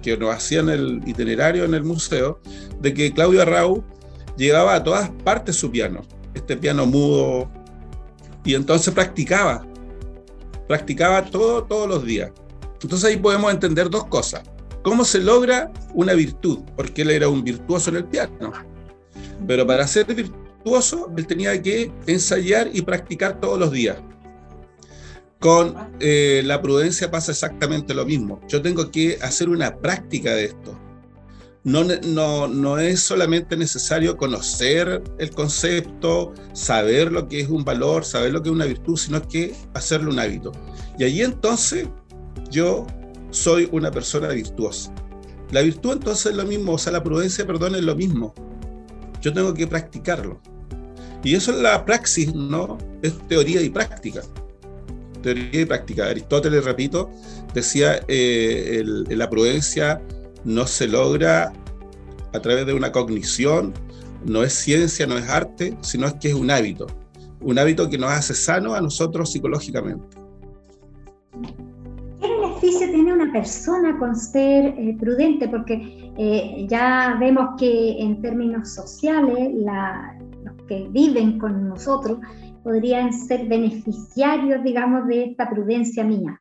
que 0.00 0.16
nos 0.16 0.34
hacían 0.34 0.68
el 0.68 1.00
itinerario 1.06 1.64
en 1.64 1.74
el 1.74 1.84
museo, 1.84 2.40
de 2.80 2.92
que 2.92 3.12
Claudio 3.12 3.42
Arrau 3.42 3.84
llevaba 4.36 4.74
a 4.74 4.82
todas 4.82 5.10
partes 5.24 5.56
su 5.56 5.70
piano, 5.70 6.02
este 6.34 6.56
piano 6.56 6.86
mudo, 6.86 7.48
y 8.44 8.54
entonces 8.54 8.92
practicaba, 8.92 9.64
practicaba 10.66 11.24
todo, 11.24 11.64
todos 11.64 11.88
los 11.88 12.04
días. 12.04 12.32
Entonces 12.82 13.10
ahí 13.10 13.16
podemos 13.16 13.52
entender 13.52 13.88
dos 13.88 14.06
cosas. 14.06 14.42
¿Cómo 14.82 15.04
se 15.04 15.20
logra 15.20 15.72
una 15.94 16.12
virtud? 16.14 16.58
Porque 16.76 17.02
él 17.02 17.10
era 17.10 17.28
un 17.28 17.44
virtuoso 17.44 17.90
en 17.90 17.96
el 17.96 18.04
piano. 18.04 18.52
Pero 19.46 19.64
para 19.64 19.86
ser 19.86 20.06
él 21.16 21.26
tenía 21.26 21.60
que 21.60 21.92
ensayar 22.06 22.70
y 22.72 22.82
practicar 22.82 23.40
todos 23.40 23.58
los 23.58 23.72
días. 23.72 23.98
Con 25.38 25.74
eh, 25.98 26.42
la 26.44 26.62
prudencia 26.62 27.10
pasa 27.10 27.32
exactamente 27.32 27.94
lo 27.94 28.04
mismo. 28.04 28.40
Yo 28.48 28.62
tengo 28.62 28.90
que 28.90 29.18
hacer 29.22 29.48
una 29.48 29.76
práctica 29.76 30.34
de 30.34 30.44
esto. 30.44 30.78
No, 31.64 31.84
no, 31.84 32.48
no, 32.48 32.78
es 32.78 33.00
solamente 33.00 33.56
necesario 33.56 34.16
conocer 34.16 35.02
el 35.18 35.30
concepto, 35.30 36.32
saber 36.54 37.12
lo 37.12 37.28
que 37.28 37.40
es 37.40 37.48
un 37.48 37.64
valor, 37.64 38.04
saber 38.04 38.32
lo 38.32 38.42
que 38.42 38.48
es 38.48 38.54
una 38.54 38.64
virtud, 38.64 38.96
sino 38.96 39.26
que 39.28 39.54
hacerlo 39.74 40.10
un 40.10 40.18
hábito. 40.18 40.50
Y 40.98 41.04
allí 41.04 41.22
entonces 41.22 41.88
yo 42.50 42.86
soy 43.30 43.68
una 43.72 43.90
persona 43.90 44.28
virtuosa. 44.28 44.92
La 45.52 45.60
virtud 45.60 45.92
entonces 45.92 46.26
es 46.26 46.36
lo 46.36 46.44
mismo, 46.44 46.72
o 46.72 46.78
sea, 46.78 46.92
la 46.92 47.02
prudencia, 47.02 47.46
perdón, 47.46 47.74
es 47.76 47.82
lo 47.82 47.94
mismo. 47.94 48.34
Yo 49.20 49.32
tengo 49.32 49.54
que 49.54 49.66
practicarlo. 49.66 50.40
Y 51.24 51.34
eso 51.34 51.52
es 51.52 51.58
la 51.58 51.84
praxis, 51.84 52.34
¿no? 52.34 52.78
Es 53.02 53.16
teoría 53.28 53.60
y 53.62 53.70
práctica 53.70 54.22
teoría 55.22 55.62
y 55.62 55.64
práctica. 55.64 56.08
Aristóteles, 56.08 56.64
repito, 56.64 57.10
decía, 57.54 58.00
eh, 58.08 58.82
la 59.08 59.30
prudencia 59.30 60.02
no 60.44 60.66
se 60.66 60.88
logra 60.88 61.52
a 62.34 62.40
través 62.40 62.66
de 62.66 62.74
una 62.74 62.92
cognición, 62.92 63.72
no 64.26 64.42
es 64.42 64.52
ciencia, 64.52 65.06
no 65.06 65.16
es 65.16 65.28
arte, 65.28 65.76
sino 65.80 66.06
es 66.06 66.14
que 66.14 66.28
es 66.28 66.34
un 66.34 66.50
hábito, 66.50 66.86
un 67.40 67.58
hábito 67.58 67.88
que 67.88 67.98
nos 67.98 68.10
hace 68.10 68.34
sano 68.34 68.74
a 68.74 68.80
nosotros 68.80 69.32
psicológicamente. 69.32 70.04
¿Qué 72.20 72.28
beneficio 72.28 72.90
tiene 72.90 73.12
una 73.12 73.32
persona 73.32 73.98
con 73.98 74.14
ser 74.14 74.74
eh, 74.78 74.96
prudente? 74.98 75.48
Porque 75.48 76.12
eh, 76.18 76.66
ya 76.68 77.16
vemos 77.18 77.50
que 77.58 78.00
en 78.00 78.20
términos 78.22 78.74
sociales, 78.74 79.50
los 79.54 80.21
que 80.68 80.88
viven 80.90 81.38
con 81.38 81.68
nosotros 81.68 82.18
podrían 82.62 83.12
ser 83.12 83.46
beneficiarios, 83.46 84.62
digamos, 84.62 85.06
de 85.06 85.24
esta 85.24 85.48
prudencia 85.48 86.04
mía. 86.04 86.40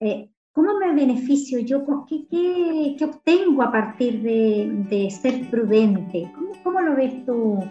Eh, 0.00 0.30
¿Cómo 0.52 0.76
me 0.76 0.92
beneficio 0.92 1.60
yo? 1.60 1.84
¿Qué, 2.08 2.96
obtengo 3.04 3.62
a 3.62 3.70
partir 3.70 4.22
de, 4.22 5.08
ser 5.10 5.48
prudente? 5.50 6.32
¿Cómo, 6.64 6.80
lo 6.80 6.96
ves 6.96 7.24
tú 7.24 7.62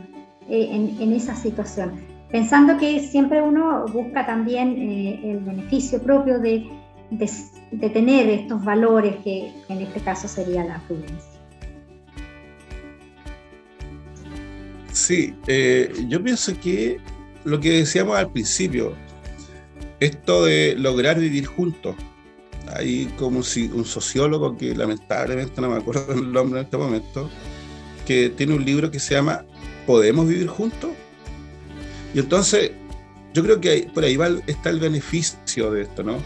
eh, 0.47 0.95
en, 0.99 1.11
esa 1.11 1.35
situación? 1.35 1.95
Pensando 2.31 2.77
que 2.77 3.01
siempre 3.01 3.41
uno 3.41 3.85
busca 3.91 4.25
también 4.25 4.77
eh, 4.77 5.31
el 5.31 5.39
beneficio 5.39 6.01
propio 6.01 6.39
de, 6.39 6.65
tener 7.93 8.29
estos 8.29 8.63
valores 8.63 9.17
que 9.17 9.51
en 9.67 9.81
este 9.81 9.99
caso 9.99 10.29
sería 10.29 10.63
la 10.63 10.79
prudencia. 10.87 11.36
Sí, 14.97 15.35
yo 16.07 16.23
pienso 16.23 16.59
que 16.59 16.99
lo 17.43 17.59
que 17.59 17.69
decíamos 17.69 18.17
al 18.17 18.31
principio, 18.31 18.93
esto 19.99 20.45
de 20.45 20.75
lograr 20.75 21.19
vivir 21.19 21.45
juntos. 21.45 21.95
Hay 22.75 23.05
como 23.15 23.37
un, 23.37 23.85
sociólogo 23.85 24.57
que 24.57 24.75
lamentablemente 24.75 25.61
no 25.61 25.69
me 25.69 25.77
acuerdo 25.77 26.11
el 26.13 26.31
nombre 26.31 26.59
en 26.59 26.65
este 26.65 26.77
momento, 26.77 27.29
que 28.07 28.29
tiene 28.29 28.55
un 28.55 28.65
libro 28.65 28.89
que 28.89 28.99
se 28.99 29.13
llama 29.13 29.45
¿Podemos 29.85 30.27
vivir 30.27 30.47
juntos? 30.47 30.89
Y 32.15 32.19
entonces, 32.19 32.71
yo 33.35 33.43
creo 33.43 33.61
que 33.61 33.89
por 33.93 34.03
ahí 34.03 34.17
está 34.47 34.71
el 34.71 34.79
beneficio 34.79 35.71
de 35.71 35.83
esto, 35.83 36.01
¿no? 36.01 36.17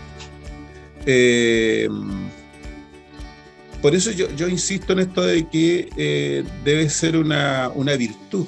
Eh, 1.06 1.90
por 3.82 3.94
eso 3.96 4.12
yo, 4.12 4.48
insisto 4.48 4.94
en 4.94 5.00
esto 5.00 5.24
de 5.24 5.46
que 5.50 5.90
eh, 5.98 6.46
debe 6.64 6.90
ser 6.90 7.18
una 7.18 7.70
virtud 7.98 8.48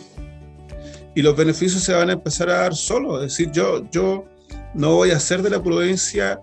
y 1.15 1.21
los 1.21 1.35
beneficios 1.35 1.83
se 1.83 1.93
van 1.93 2.09
a 2.09 2.13
empezar 2.13 2.49
a 2.49 2.61
dar 2.61 2.75
solo. 2.75 3.21
Es 3.21 3.31
decir, 3.31 3.51
yo, 3.51 3.89
yo 3.91 4.25
no 4.73 4.95
voy 4.95 5.11
a 5.11 5.17
hacer 5.17 5.41
de 5.41 5.49
la 5.49 5.61
prudencia 5.61 6.39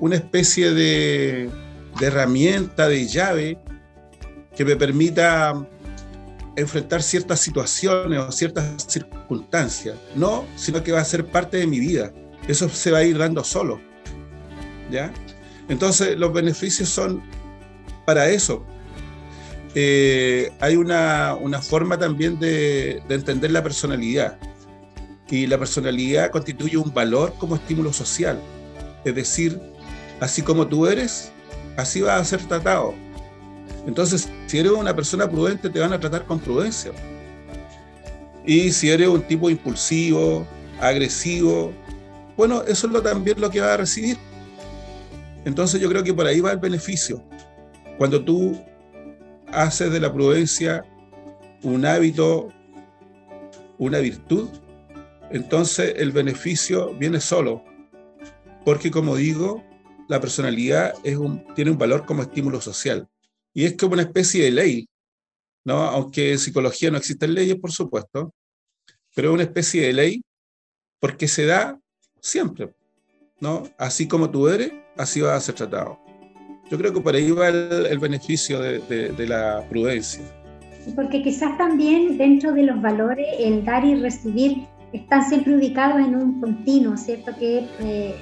una 0.00 0.16
especie 0.16 0.72
de, 0.72 1.50
de 1.98 2.06
herramienta, 2.06 2.88
de 2.88 3.06
llave 3.06 3.58
que 4.56 4.64
me 4.64 4.76
permita 4.76 5.54
enfrentar 6.56 7.02
ciertas 7.02 7.40
situaciones 7.40 8.20
o 8.20 8.30
ciertas 8.30 8.86
circunstancias. 8.86 9.96
No, 10.14 10.44
sino 10.56 10.82
que 10.82 10.92
va 10.92 11.00
a 11.00 11.04
ser 11.04 11.26
parte 11.26 11.56
de 11.56 11.66
mi 11.66 11.80
vida. 11.80 12.12
Eso 12.46 12.68
se 12.68 12.90
va 12.90 12.98
a 12.98 13.04
ir 13.04 13.18
dando 13.18 13.42
solo. 13.42 13.80
¿Ya? 14.90 15.12
Entonces, 15.68 16.16
los 16.18 16.32
beneficios 16.32 16.88
son 16.88 17.22
para 18.04 18.28
eso, 18.28 18.64
eh, 19.74 20.52
hay 20.60 20.76
una, 20.76 21.36
forma 21.62 21.98
también 21.98 22.38
de, 22.38 23.02
entender 23.08 23.50
la 23.50 23.62
personalidad. 23.62 24.38
Y 25.30 25.46
la 25.46 25.58
personalidad 25.58 26.30
constituye 26.30 26.76
un 26.76 26.92
valor 26.92 27.34
como 27.38 27.56
estímulo 27.56 27.92
social. 27.92 28.38
Es 29.04 29.14
decir, 29.14 29.60
así 30.20 30.42
como 30.42 30.66
tú 30.66 30.86
eres, 30.86 31.32
así 31.76 32.02
vas 32.02 32.20
a 32.20 32.24
ser 32.24 32.46
tratado. 32.46 32.94
Entonces, 33.86 34.28
si 34.46 34.58
eres 34.58 34.72
una 34.72 34.94
persona 34.94 35.28
prudente, 35.28 35.68
te 35.70 35.80
van 35.80 35.92
a 35.92 36.00
tratar 36.00 36.24
con 36.24 36.38
prudencia. 36.38 36.92
Y 38.46 38.70
si 38.70 38.90
eres 38.90 39.08
un 39.08 39.22
tipo 39.22 39.50
impulsivo, 39.50 40.46
agresivo, 40.80 41.72
bueno, 42.36 42.62
eso 42.66 42.86
es 42.94 43.02
también 43.02 43.40
lo 43.40 43.50
que 43.50 43.60
vas 43.60 43.70
a 43.70 43.76
recibir. 43.78 44.18
Entonces 45.44 45.80
yo 45.80 45.88
creo 45.88 46.02
que 46.02 46.14
por 46.14 46.26
ahí 46.26 46.40
va 46.40 46.52
el 46.52 46.58
beneficio. 46.58 47.22
Cuando 47.98 48.22
tú 48.24 48.58
haces 49.54 49.90
de 49.92 50.00
la 50.00 50.12
prudencia 50.12 50.84
un 51.62 51.86
hábito, 51.86 52.48
una 53.78 53.98
virtud, 53.98 54.48
entonces 55.30 55.94
el 55.96 56.12
beneficio 56.12 56.94
viene 56.94 57.20
solo. 57.20 57.64
Porque 58.64 58.90
como 58.90 59.16
digo, 59.16 59.64
la 60.08 60.20
personalidad 60.20 60.94
tiene 61.54 61.70
un 61.70 61.78
valor 61.78 62.04
como 62.06 62.22
estímulo 62.22 62.60
social. 62.60 63.08
Y 63.52 63.64
es 63.64 63.76
como 63.76 63.94
una 63.94 64.02
especie 64.02 64.44
de 64.44 64.50
ley, 64.50 64.88
¿no? 65.64 65.84
Aunque 65.84 66.32
en 66.32 66.38
psicología 66.38 66.90
no 66.90 66.98
existen 66.98 67.34
leyes, 67.34 67.56
por 67.56 67.72
supuesto, 67.72 68.34
pero 69.14 69.28
es 69.28 69.34
una 69.34 69.44
especie 69.44 69.86
de 69.86 69.92
ley 69.92 70.22
porque 71.00 71.28
se 71.28 71.46
da 71.46 71.78
siempre, 72.20 72.74
¿no? 73.40 73.64
Así 73.78 74.08
como 74.08 74.30
tú 74.30 74.48
eres, 74.48 74.72
así 74.96 75.20
vas 75.20 75.36
a 75.36 75.40
ser 75.40 75.54
tratado. 75.54 76.03
Yo 76.70 76.78
creo 76.78 76.92
que 76.92 77.00
por 77.00 77.14
ahí 77.14 77.30
va 77.30 77.48
el, 77.48 77.98
beneficio 77.98 78.60
de, 78.60 79.26
la 79.26 79.64
prudencia. 79.68 80.22
Porque 80.94 81.22
quizás 81.22 81.56
también 81.58 82.18
dentro 82.18 82.52
de 82.52 82.62
los 82.64 82.80
valores 82.80 83.26
el 83.38 83.64
dar 83.64 83.84
y 83.84 83.96
recibir 83.96 84.66
están 84.92 85.28
siempre 85.28 85.56
ubicados 85.56 85.98
en 85.98 86.14
un 86.14 86.40
continuo, 86.40 86.96
¿cierto? 86.96 87.32
Que, 87.38 87.66
eh, 87.80 88.14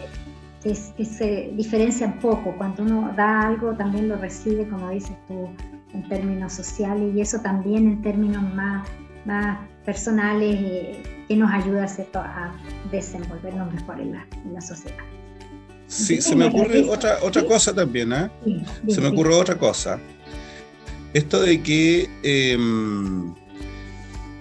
que, 0.62 0.74
se 1.04 1.52
diferencian 1.54 2.18
poco. 2.20 2.54
Cuando 2.56 2.82
uno 2.82 3.12
da 3.16 3.48
algo, 3.48 3.74
también 3.74 4.08
lo 4.08 4.16
recibe, 4.16 4.68
como 4.68 4.90
dices 4.90 5.16
tú, 5.28 5.48
en 5.92 6.08
términos 6.08 6.52
sociales 6.52 7.14
y 7.14 7.20
eso 7.20 7.40
también 7.40 7.86
en 7.86 8.02
términos 8.02 8.42
más, 8.54 8.88
más 9.24 9.58
personales 9.84 10.56
eh, 10.60 11.02
que 11.28 11.36
nos 11.36 11.52
ayuda 11.52 11.86
¿cierto? 11.86 12.20
a 12.20 12.54
desenvolvernos 12.90 13.72
mejor 13.72 14.00
en 14.00 14.12
la, 14.12 14.26
en 14.44 14.54
la 14.54 14.60
sociedad. 14.60 15.04
Sí, 15.92 16.22
se 16.22 16.34
me 16.34 16.46
ocurre 16.46 16.88
otra, 16.88 17.18
otra 17.20 17.44
cosa 17.44 17.74
también, 17.74 18.14
¿eh? 18.14 18.30
se 18.88 19.00
me 19.02 19.08
ocurre 19.08 19.34
otra 19.34 19.58
cosa. 19.58 20.00
Esto 21.12 21.42
de 21.42 21.62
que 21.62 22.08
em, 22.22 23.34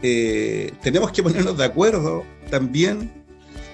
eh, 0.01 0.71
tenemos 0.81 1.11
que 1.11 1.21
ponernos 1.21 1.57
de 1.57 1.65
acuerdo 1.65 2.23
también, 2.49 3.11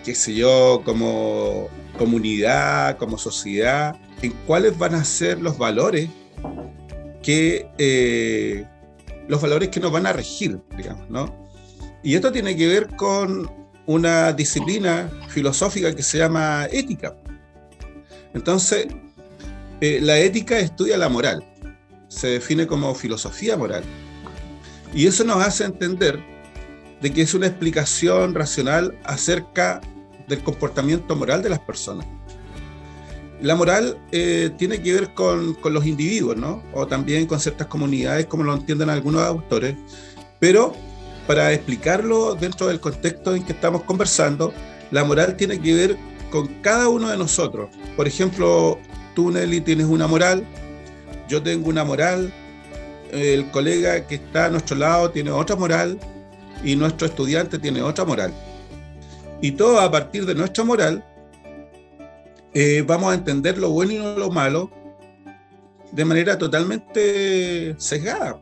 qué 0.03 0.15
sé 0.15 0.33
yo, 0.33 0.81
como 0.83 1.69
comunidad, 1.99 2.97
como 2.97 3.19
sociedad, 3.19 3.95
en 4.23 4.31
cuáles 4.47 4.75
van 4.75 4.95
a 4.95 5.03
ser 5.03 5.39
los 5.39 5.59
valores 5.59 6.09
que 7.21 7.67
eh, 7.77 8.65
los 9.27 9.39
valores 9.39 9.69
que 9.69 9.79
nos 9.79 9.91
van 9.91 10.07
a 10.07 10.13
regir, 10.13 10.59
digamos, 10.75 11.07
¿no? 11.11 11.47
Y 12.01 12.15
esto 12.15 12.31
tiene 12.31 12.55
que 12.57 12.67
ver 12.67 12.87
con 12.95 13.51
una 13.85 14.33
disciplina 14.33 15.11
filosófica 15.27 15.95
que 15.95 16.01
se 16.01 16.17
llama 16.17 16.67
ética. 16.71 17.15
Entonces, 18.33 18.87
eh, 19.81 19.99
la 20.01 20.17
ética 20.19 20.59
estudia 20.59 20.97
la 20.97 21.09
moral, 21.09 21.43
se 22.07 22.27
define 22.27 22.67
como 22.67 22.93
filosofía 22.95 23.57
moral. 23.57 23.83
Y 24.93 25.07
eso 25.07 25.23
nos 25.23 25.45
hace 25.45 25.65
entender 25.65 26.19
de 27.01 27.13
que 27.13 27.21
es 27.21 27.33
una 27.33 27.47
explicación 27.47 28.33
racional 28.33 28.97
acerca 29.03 29.81
del 30.27 30.39
comportamiento 30.43 31.15
moral 31.15 31.41
de 31.41 31.49
las 31.49 31.59
personas. 31.59 32.05
La 33.41 33.55
moral 33.55 33.97
eh, 34.11 34.49
tiene 34.57 34.81
que 34.81 34.93
ver 34.93 35.13
con, 35.13 35.57
los 35.63 35.85
individuos, 35.85 36.35
¿no? 36.37 36.63
O 36.73 36.87
también 36.87 37.27
con 37.27 37.39
ciertas 37.39 37.67
comunidades, 37.67 38.25
como 38.25 38.43
lo 38.43 38.53
entienden 38.53 38.89
algunos 38.89 39.21
autores, 39.21 39.75
pero 40.39 40.73
para 41.27 41.53
explicarlo 41.53 42.35
dentro 42.35 42.67
del 42.67 42.79
contexto 42.79 43.35
en 43.35 43.43
que 43.43 43.51
estamos 43.51 43.83
conversando, 43.83 44.53
la 44.91 45.03
moral 45.03 45.35
tiene 45.35 45.59
que 45.59 45.73
ver 45.73 45.97
con 46.29 46.47
cada 46.61 46.89
uno 46.89 47.09
de 47.09 47.17
nosotros. 47.17 47.69
Por 47.95 48.07
ejemplo, 48.07 48.79
tú, 49.15 49.31
Nelly, 49.31 49.61
tienes 49.61 49.85
una 49.87 50.07
moral, 50.07 50.45
yo 51.27 51.41
tengo 51.41 51.69
una 51.69 51.83
moral, 51.83 52.33
el 53.11 53.49
colega 53.51 54.05
que 54.05 54.15
está 54.15 54.45
a 54.45 54.49
nuestro 54.49 54.77
lado 54.77 55.11
tiene 55.11 55.31
otra 55.31 55.55
moral 55.55 55.99
y 56.63 56.75
nuestro 56.75 57.07
estudiante 57.07 57.59
tiene 57.59 57.81
otra 57.81 58.05
moral. 58.05 58.33
Y 59.41 59.51
todo 59.51 59.79
a 59.79 59.91
partir 59.91 60.25
de 60.25 60.35
nuestra 60.35 60.63
moral 60.63 61.03
eh, 62.53 62.83
vamos 62.85 63.11
a 63.11 63.15
entender 63.15 63.57
lo 63.57 63.69
bueno 63.69 63.91
y 63.91 64.19
lo 64.19 64.31
malo 64.31 64.71
de 65.91 66.05
manera 66.05 66.37
totalmente 66.37 67.75
sesgada. 67.77 68.41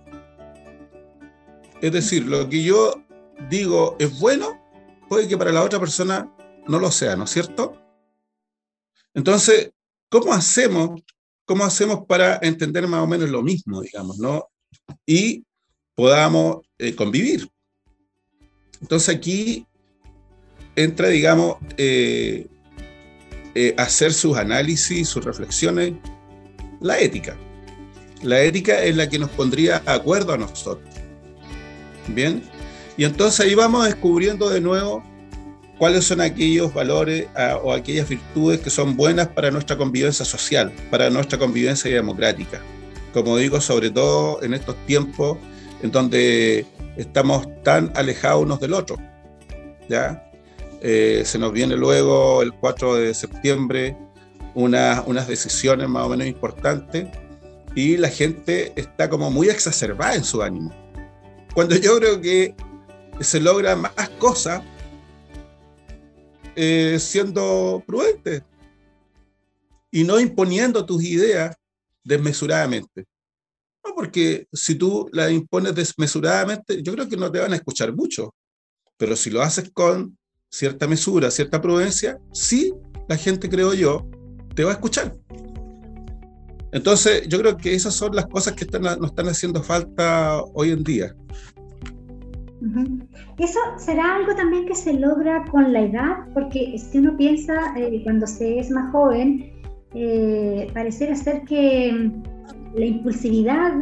Es 1.81 1.91
decir, 1.91 2.25
lo 2.25 2.49
que 2.49 2.63
yo 2.63 3.01
digo 3.49 3.95
es 3.99 4.19
bueno, 4.19 4.59
puede 5.09 5.27
que 5.27 5.37
para 5.37 5.51
la 5.51 5.63
otra 5.63 5.79
persona 5.79 6.31
no 6.67 6.79
lo 6.79 6.91
sea, 6.91 7.15
¿no 7.15 7.25
es 7.25 7.29
cierto? 7.29 7.84
Entonces, 9.15 9.71
¿cómo 10.09 10.33
hacemos, 10.33 11.01
cómo 11.45 11.63
hacemos 11.63 12.05
para 12.05 12.37
entender 12.41 12.87
más 12.87 13.01
o 13.01 13.07
menos 13.07 13.29
lo 13.29 13.41
mismo, 13.41 13.81
digamos, 13.81 14.19
¿no? 14.19 14.49
Y 15.05 15.43
podamos 15.95 16.57
eh, 16.77 16.93
convivir. 16.93 17.49
Entonces 18.81 19.15
aquí 19.15 19.65
entra, 20.75 21.07
digamos, 21.07 21.57
eh, 21.77 22.47
eh, 23.55 23.73
hacer 23.77 24.13
sus 24.13 24.37
análisis, 24.37 25.07
sus 25.07 25.23
reflexiones, 25.23 25.93
la 26.81 26.99
ética. 26.99 27.37
La 28.21 28.41
ética 28.41 28.83
es 28.83 28.97
la 28.97 29.07
que 29.07 29.17
nos 29.17 29.29
pondría 29.29 29.79
de 29.79 29.91
acuerdo 29.91 30.33
a 30.33 30.37
nosotros. 30.37 30.93
Bien, 32.09 32.43
y 32.97 33.05
entonces 33.05 33.39
ahí 33.39 33.55
vamos 33.55 33.85
descubriendo 33.85 34.49
de 34.49 34.61
nuevo 34.61 35.03
cuáles 35.77 36.05
son 36.05 36.21
aquellos 36.21 36.73
valores 36.73 37.27
ah, 37.35 37.59
o 37.61 37.73
aquellas 37.73 38.07
virtudes 38.07 38.59
que 38.59 38.69
son 38.69 38.95
buenas 38.95 39.27
para 39.27 39.51
nuestra 39.51 39.77
convivencia 39.77 40.25
social, 40.25 40.71
para 40.89 41.09
nuestra 41.09 41.37
convivencia 41.37 41.91
democrática. 41.91 42.61
Como 43.13 43.37
digo, 43.37 43.61
sobre 43.61 43.89
todo 43.89 44.41
en 44.43 44.53
estos 44.53 44.75
tiempos 44.85 45.37
en 45.81 45.91
donde 45.91 46.65
estamos 46.97 47.47
tan 47.63 47.91
alejados 47.95 48.43
unos 48.43 48.59
del 48.59 48.73
otro. 48.73 48.97
¿ya? 49.89 50.29
Eh, 50.81 51.23
se 51.25 51.37
nos 51.39 51.51
viene 51.51 51.75
luego 51.75 52.41
el 52.41 52.53
4 52.53 52.95
de 52.95 53.13
septiembre 53.13 53.97
unas 54.55 55.27
decisiones 55.27 55.89
más 55.89 56.05
o 56.05 56.09
menos 56.09 56.27
importantes 56.27 57.07
y 57.75 57.97
la 57.97 58.07
gente 58.07 58.71
está 58.77 59.09
como 59.09 59.29
muy 59.29 59.49
exacerbada 59.49 60.15
en 60.15 60.23
su 60.23 60.41
ánimo. 60.41 60.71
Cuando 61.53 61.75
yo 61.75 61.97
creo 61.97 62.21
que 62.21 62.55
se 63.19 63.41
logra 63.41 63.75
más 63.75 63.91
cosas 64.17 64.61
eh, 66.55 66.97
siendo 66.99 67.83
prudente 67.85 68.43
y 69.91 70.03
no 70.03 70.19
imponiendo 70.19 70.85
tus 70.85 71.03
ideas 71.03 71.55
desmesuradamente. 72.03 73.05
No, 73.85 73.93
porque 73.95 74.47
si 74.51 74.75
tú 74.75 75.07
las 75.11 75.31
impones 75.31 75.75
desmesuradamente, 75.75 76.81
yo 76.81 76.93
creo 76.93 77.07
que 77.07 77.17
no 77.17 77.31
te 77.31 77.39
van 77.39 77.53
a 77.53 77.55
escuchar 77.55 77.93
mucho. 77.93 78.33
Pero 78.97 79.15
si 79.15 79.29
lo 79.29 79.41
haces 79.41 79.69
con 79.73 80.17
cierta 80.49 80.87
mesura, 80.87 81.29
cierta 81.31 81.61
prudencia, 81.61 82.17
sí, 82.33 82.73
la 83.07 83.17
gente, 83.17 83.49
creo 83.49 83.73
yo, 83.73 84.09
te 84.55 84.63
va 84.63 84.71
a 84.71 84.73
escuchar. 84.73 85.15
Entonces, 86.71 87.27
yo 87.27 87.39
creo 87.39 87.55
que 87.55 87.73
esas 87.73 87.93
son 87.93 88.15
las 88.15 88.25
cosas 88.27 88.53
que 88.53 88.65
están, 88.65 88.81
nos 88.81 89.05
están 89.05 89.27
haciendo 89.27 89.63
falta 89.63 90.41
hoy 90.53 90.71
en 90.71 90.83
día. 90.83 91.15
Eso 93.37 93.59
será 93.77 94.15
algo 94.15 94.33
también 94.35 94.65
que 94.65 94.75
se 94.75 94.93
logra 94.93 95.43
con 95.45 95.73
la 95.73 95.81
edad, 95.81 96.17
porque 96.33 96.77
si 96.77 96.99
uno 96.99 97.15
piensa 97.17 97.53
eh, 97.75 98.01
cuando 98.03 98.25
se 98.25 98.59
es 98.59 98.71
más 98.71 98.91
joven, 98.91 99.51
eh, 99.93 100.91
ser 100.91 101.41
que 101.43 102.11
la 102.73 102.85
impulsividad 102.85 103.73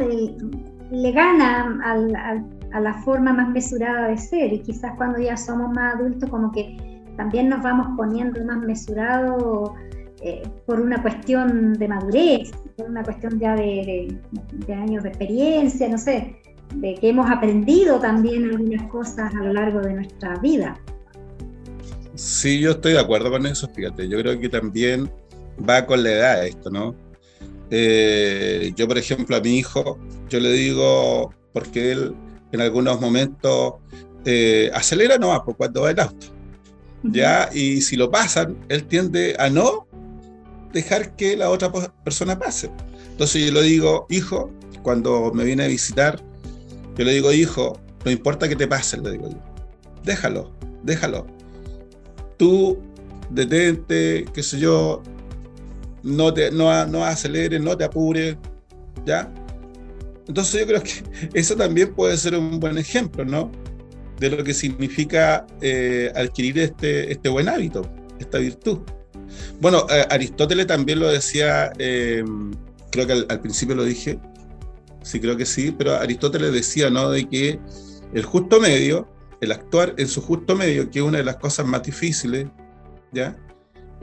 le 0.90 1.12
gana 1.12 1.78
a 2.72 2.80
la 2.80 2.94
forma 3.04 3.32
más 3.32 3.48
mesurada 3.50 4.08
de 4.08 4.18
ser. 4.18 4.52
Y 4.52 4.60
quizás 4.60 4.92
cuando 4.96 5.18
ya 5.20 5.36
somos 5.36 5.72
más 5.74 5.94
adultos 5.94 6.28
como 6.28 6.50
que 6.52 6.76
también 7.16 7.48
nos 7.48 7.62
vamos 7.62 7.86
poniendo 7.96 8.44
más 8.44 8.58
mesurados 8.58 9.70
eh, 10.22 10.42
por 10.66 10.80
una 10.80 11.00
cuestión 11.00 11.74
de 11.74 11.88
madurez, 11.88 12.50
por 12.76 12.90
una 12.90 13.02
cuestión 13.04 13.38
ya 13.38 13.54
de 13.54 14.18
años 14.68 15.04
de 15.04 15.08
experiencia, 15.10 15.88
no 15.88 15.98
sé 15.98 16.43
de 16.74 16.94
que 16.94 17.08
hemos 17.08 17.30
aprendido 17.30 17.98
también 17.98 18.44
algunas 18.44 18.88
cosas 18.90 19.34
a 19.34 19.38
lo 19.38 19.52
largo 19.52 19.80
de 19.80 19.94
nuestra 19.94 20.36
vida. 20.38 20.78
Sí, 22.14 22.60
yo 22.60 22.72
estoy 22.72 22.92
de 22.92 23.00
acuerdo 23.00 23.30
con 23.30 23.44
eso, 23.46 23.68
fíjate, 23.74 24.08
yo 24.08 24.18
creo 24.18 24.38
que 24.38 24.48
también 24.48 25.10
va 25.68 25.84
con 25.86 26.02
la 26.02 26.10
edad 26.12 26.46
esto, 26.46 26.70
¿no? 26.70 26.94
Eh, 27.70 28.72
yo, 28.76 28.86
por 28.86 28.98
ejemplo, 28.98 29.36
a 29.36 29.40
mi 29.40 29.58
hijo, 29.58 29.98
yo 30.28 30.38
le 30.38 30.52
digo, 30.52 31.34
porque 31.52 31.92
él 31.92 32.14
en 32.52 32.60
algunos 32.60 33.00
momentos 33.00 33.74
eh, 34.24 34.70
acelera 34.72 35.18
no 35.18 35.42
pues, 35.44 35.56
cuando 35.56 35.82
va 35.82 35.90
en 35.90 36.00
auto, 36.00 36.26
¿ya? 37.02 37.50
Y 37.52 37.80
si 37.80 37.96
lo 37.96 38.10
pasan, 38.10 38.56
él 38.68 38.84
tiende 38.84 39.34
a 39.38 39.50
no 39.50 39.86
dejar 40.72 41.16
que 41.16 41.36
la 41.36 41.50
otra 41.50 41.72
persona 42.04 42.38
pase. 42.38 42.70
Entonces 43.10 43.46
yo 43.46 43.52
le 43.52 43.62
digo, 43.62 44.06
hijo, 44.08 44.50
cuando 44.82 45.32
me 45.32 45.44
viene 45.44 45.64
a 45.64 45.68
visitar, 45.68 46.22
yo 46.96 47.04
le 47.04 47.12
digo, 47.12 47.32
hijo, 47.32 47.80
no 48.04 48.10
importa 48.10 48.48
que 48.48 48.56
te 48.56 48.66
pase, 48.66 48.98
le 48.98 49.12
digo 49.12 49.28
yo. 49.30 49.38
Déjalo, 50.04 50.52
déjalo. 50.82 51.26
Tú 52.36 52.78
detente, 53.30 54.26
qué 54.32 54.42
sé 54.42 54.58
yo, 54.58 55.02
no, 56.02 56.32
te, 56.32 56.50
no, 56.50 56.86
no 56.86 57.04
aceleres, 57.04 57.60
no 57.60 57.76
te 57.76 57.84
apures, 57.84 58.36
¿ya? 59.06 59.32
Entonces 60.28 60.60
yo 60.60 60.66
creo 60.66 60.82
que 60.82 61.02
eso 61.38 61.56
también 61.56 61.94
puede 61.94 62.16
ser 62.16 62.36
un 62.36 62.60
buen 62.60 62.78
ejemplo, 62.78 63.24
¿no? 63.24 63.50
De 64.18 64.30
lo 64.30 64.44
que 64.44 64.54
significa 64.54 65.46
eh, 65.60 66.12
adquirir 66.14 66.58
este, 66.58 67.10
este 67.10 67.28
buen 67.28 67.48
hábito, 67.48 67.82
esta 68.18 68.38
virtud. 68.38 68.78
Bueno, 69.60 69.86
eh, 69.90 70.04
Aristóteles 70.10 70.66
también 70.66 71.00
lo 71.00 71.08
decía, 71.08 71.72
eh, 71.78 72.24
creo 72.90 73.06
que 73.06 73.12
al, 73.28 73.40
principio 73.40 73.74
lo 73.74 73.84
dije, 73.84 74.18
sí 75.04 75.20
creo 75.20 75.36
que 75.36 75.46
sí, 75.46 75.74
pero 75.76 75.94
Aristóteles 75.94 76.52
decía, 76.52 76.90
¿no? 76.90 77.10
De 77.10 77.28
que 77.28 77.60
el 78.12 78.24
justo 78.24 78.60
medio, 78.60 79.06
el 79.40 79.52
actuar 79.52 79.94
en 79.98 80.08
su 80.08 80.20
justo 80.22 80.56
medio, 80.56 80.90
que 80.90 80.98
es 80.98 81.04
una 81.04 81.18
de 81.18 81.24
las 81.24 81.36
cosas 81.36 81.66
más 81.66 81.82
difíciles, 81.82 82.46
¿ya? 83.12 83.36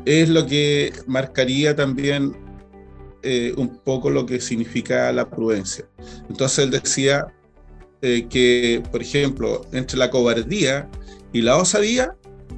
Es 0.06 0.30
lo 0.30 0.46
que 0.46 0.94
marcaría 1.08 1.76
también 1.76 2.36
eh, 3.24 3.54
un 3.58 3.78
poco 3.78 4.10
lo 4.10 4.26
que 4.26 4.40
significa 4.40 5.12
la 5.12 5.30
prudencia. 5.30 5.86
Entonces 6.30 6.60
él 6.60 6.72
decía 6.72 7.28
eh, 8.02 8.28
que, 8.30 8.84
por 8.92 9.02
ejemplo, 9.02 9.66
entre 9.72 9.98
la 9.98 10.10
cobardía 10.10 10.90
y 11.34 11.42
la 11.42 11.58
osadía, 11.58 12.16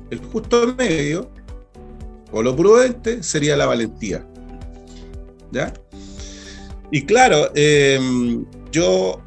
el 0.09 0.19
justo 0.19 0.73
medio, 0.77 1.29
o 2.31 2.41
lo 2.41 2.55
prudente, 2.55 3.23
sería 3.23 3.55
la 3.55 3.65
valentía. 3.65 4.25
¿Ya? 5.51 5.73
Y 6.93 7.01
claro, 7.01 7.49
em, 7.55 8.45
yo, 8.71 9.19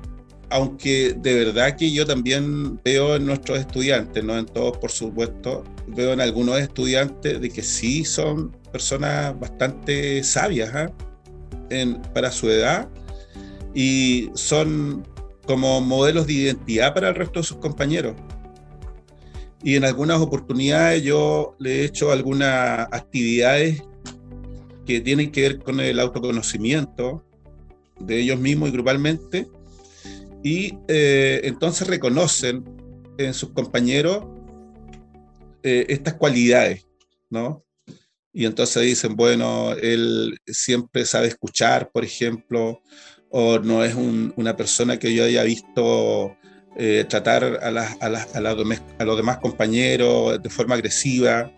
aunque 0.51 1.17
de 1.19 1.35
verdad 1.47 1.77
que 1.77 1.91
yo 1.91 2.07
también 2.07 2.81
veo 2.85 3.17
en 3.17 3.27
nuestros 3.27 3.59
estudiantes, 3.59 4.23
no 4.23 4.39
en 4.39 4.47
todos 4.47 4.79
por 4.79 4.93
supuesto, 4.93 5.65
veo 5.89 6.13
en 6.13 6.21
algunos 6.21 6.61
estudiantes 6.61 7.41
de 7.41 7.51
que 7.51 7.63
sí 7.63 8.05
son 8.05 8.53
personas 8.71 9.37
bastante 9.41 10.23
sabias, 10.23 10.73
¿ah? 10.77 10.93
para 12.15 12.31
su 12.31 12.49
edad 12.49 12.89
y 13.75 14.31
son 14.35 15.05
como 15.45 15.81
modelos 15.81 16.29
de 16.29 16.35
identidad 16.35 16.95
para 16.95 17.09
el 17.09 17.17
resto 17.17 17.41
de 17.41 17.47
sus 17.47 17.57
compañeros. 17.57 18.15
Y 19.65 19.75
en 19.75 19.85
algunas 19.85 20.21
oportunidades 20.21 21.03
yo 21.03 21.57
le 21.59 21.81
he 21.81 21.85
hecho 21.87 22.13
algunas 22.13 22.87
actividades 22.93 23.83
que 24.87 25.01
tienen 25.01 25.33
que 25.33 25.41
ver 25.41 25.59
con 25.59 25.81
el 25.81 25.99
autoconocimiento 25.99 27.26
de 28.01 28.21
ellos 28.21 28.39
mismos 28.39 28.69
y 28.69 28.73
grupalmente, 28.73 29.47
y 30.43 30.75
eh, 30.89 31.41
entonces 31.45 31.89
reconocen 31.89 32.65
en 33.19 33.35
sus 33.35 33.51
compañeros 33.51 34.25
eh, 35.63 35.87
estas 35.89 36.15
cualidades, 36.15 36.87
¿no? 37.31 37.67
y 38.37 38.45
entonces 38.45 38.83
dicen, 38.83 39.17
bueno, 39.17 39.73
él 39.73 40.39
siempre 40.47 41.07
sabe 41.07 41.29
escuchar, 41.29 41.91
por 41.91 42.05
ejemplo, 42.05 42.83
o 43.31 43.59
no 43.59 43.83
es 43.83 43.95
una 43.95 44.55
persona 44.55 44.99
que 44.99 45.15
yo 45.15 45.25
haya 45.25 45.43
visto 45.43 46.37
eh, 46.77 47.07
tratar 47.09 47.45
a, 47.63 48.45
los 49.05 49.17
demás 49.17 49.39
compañeros 49.39 50.43
de 50.43 50.51
forma 50.51 50.75
agresiva, 50.75 51.51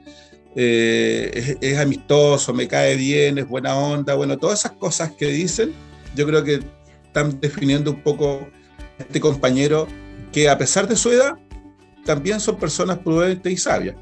eh, 0.55 1.57
es, 1.61 1.79
amistoso, 1.79 2.55
me 2.55 2.68
cae 2.68 2.94
bien, 2.94 3.38
es 3.38 3.48
buena 3.48 3.77
onda, 3.77 4.14
bueno, 4.14 4.38
todas 4.38 4.61
esas 4.61 4.72
cosas 4.79 5.11
que 5.11 5.27
dicen, 5.27 5.74
yo 6.18 6.26
creo 6.26 6.42
que 6.42 6.61
están 7.04 7.40
definiendo 7.40 7.92
un 7.92 8.02
poco 8.02 8.48
este 8.98 9.20
compañero 9.20 9.87
que 10.33 10.48
a 10.48 10.59
pesar 10.59 10.88
de 10.88 10.96
su 10.96 11.12
edad, 11.12 11.38
también 12.04 12.40
son 12.40 12.59
personas 12.59 12.98
prudentes 12.98 13.52
y 13.52 13.57
sabias. 13.57 13.94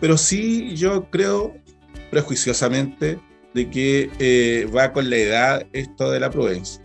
Pero 0.00 0.18
sí 0.18 0.74
yo 0.74 1.08
creo 1.10 1.54
prejuiciosamente 2.10 3.20
de 3.54 3.70
que 3.70 4.10
eh, 4.18 4.68
va 4.74 4.92
con 4.92 5.08
la 5.08 5.16
edad 5.16 5.66
esto 5.72 6.10
de 6.10 6.18
la 6.18 6.28
prudencia. 6.30 6.82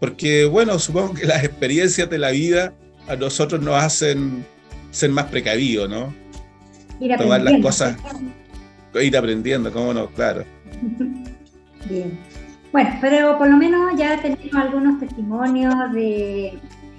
Porque, 0.00 0.44
bueno, 0.44 0.76
supongo 0.80 1.14
que 1.14 1.26
las 1.26 1.44
experiencias 1.44 2.10
de 2.10 2.18
la 2.18 2.30
vida 2.30 2.74
a 3.06 3.14
nosotros 3.14 3.62
nos 3.62 3.80
hacen 3.80 4.44
ser 4.90 5.10
más 5.10 5.26
precavidos, 5.26 5.88
¿no? 5.88 6.12
Ir 6.98 7.16
Tomar 7.16 7.42
las 7.42 7.62
cosas, 7.62 7.96
ir 9.00 9.16
aprendiendo, 9.16 9.72
cómo 9.72 9.94
no, 9.94 10.08
claro. 10.10 10.44
Bien. 11.88 12.18
Bueno, 12.72 12.90
pero 13.00 13.36
por 13.36 13.48
lo 13.48 13.56
menos 13.56 13.96
ya 13.96 14.20
tenemos 14.20 14.54
algunos 14.54 15.00
testimonios 15.00 15.92
de 15.92 16.58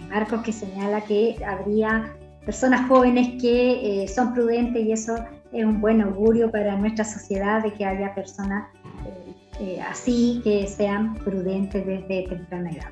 Marcos 0.10 0.41
que 0.41 0.51
señala 0.51 1.01
que 1.01 1.38
habría 1.45 2.13
personas 2.45 2.88
jóvenes 2.88 3.41
que 3.41 4.03
eh, 4.03 4.07
son 4.07 4.34
prudentes 4.34 4.84
y 4.84 4.91
eso 4.91 5.15
es 5.53 5.65
un 5.65 5.79
buen 5.79 6.01
augurio 6.01 6.51
para 6.51 6.75
nuestra 6.75 7.05
sociedad 7.05 7.63
de 7.63 7.73
que 7.73 7.86
haya 7.86 8.13
personas 8.13 8.67
eh, 9.05 9.34
eh, 9.60 9.81
así 9.81 10.41
que 10.43 10.67
sean 10.67 11.15
prudentes 11.15 11.86
desde 11.86 12.27
temprana 12.27 12.71
edad. 12.71 12.89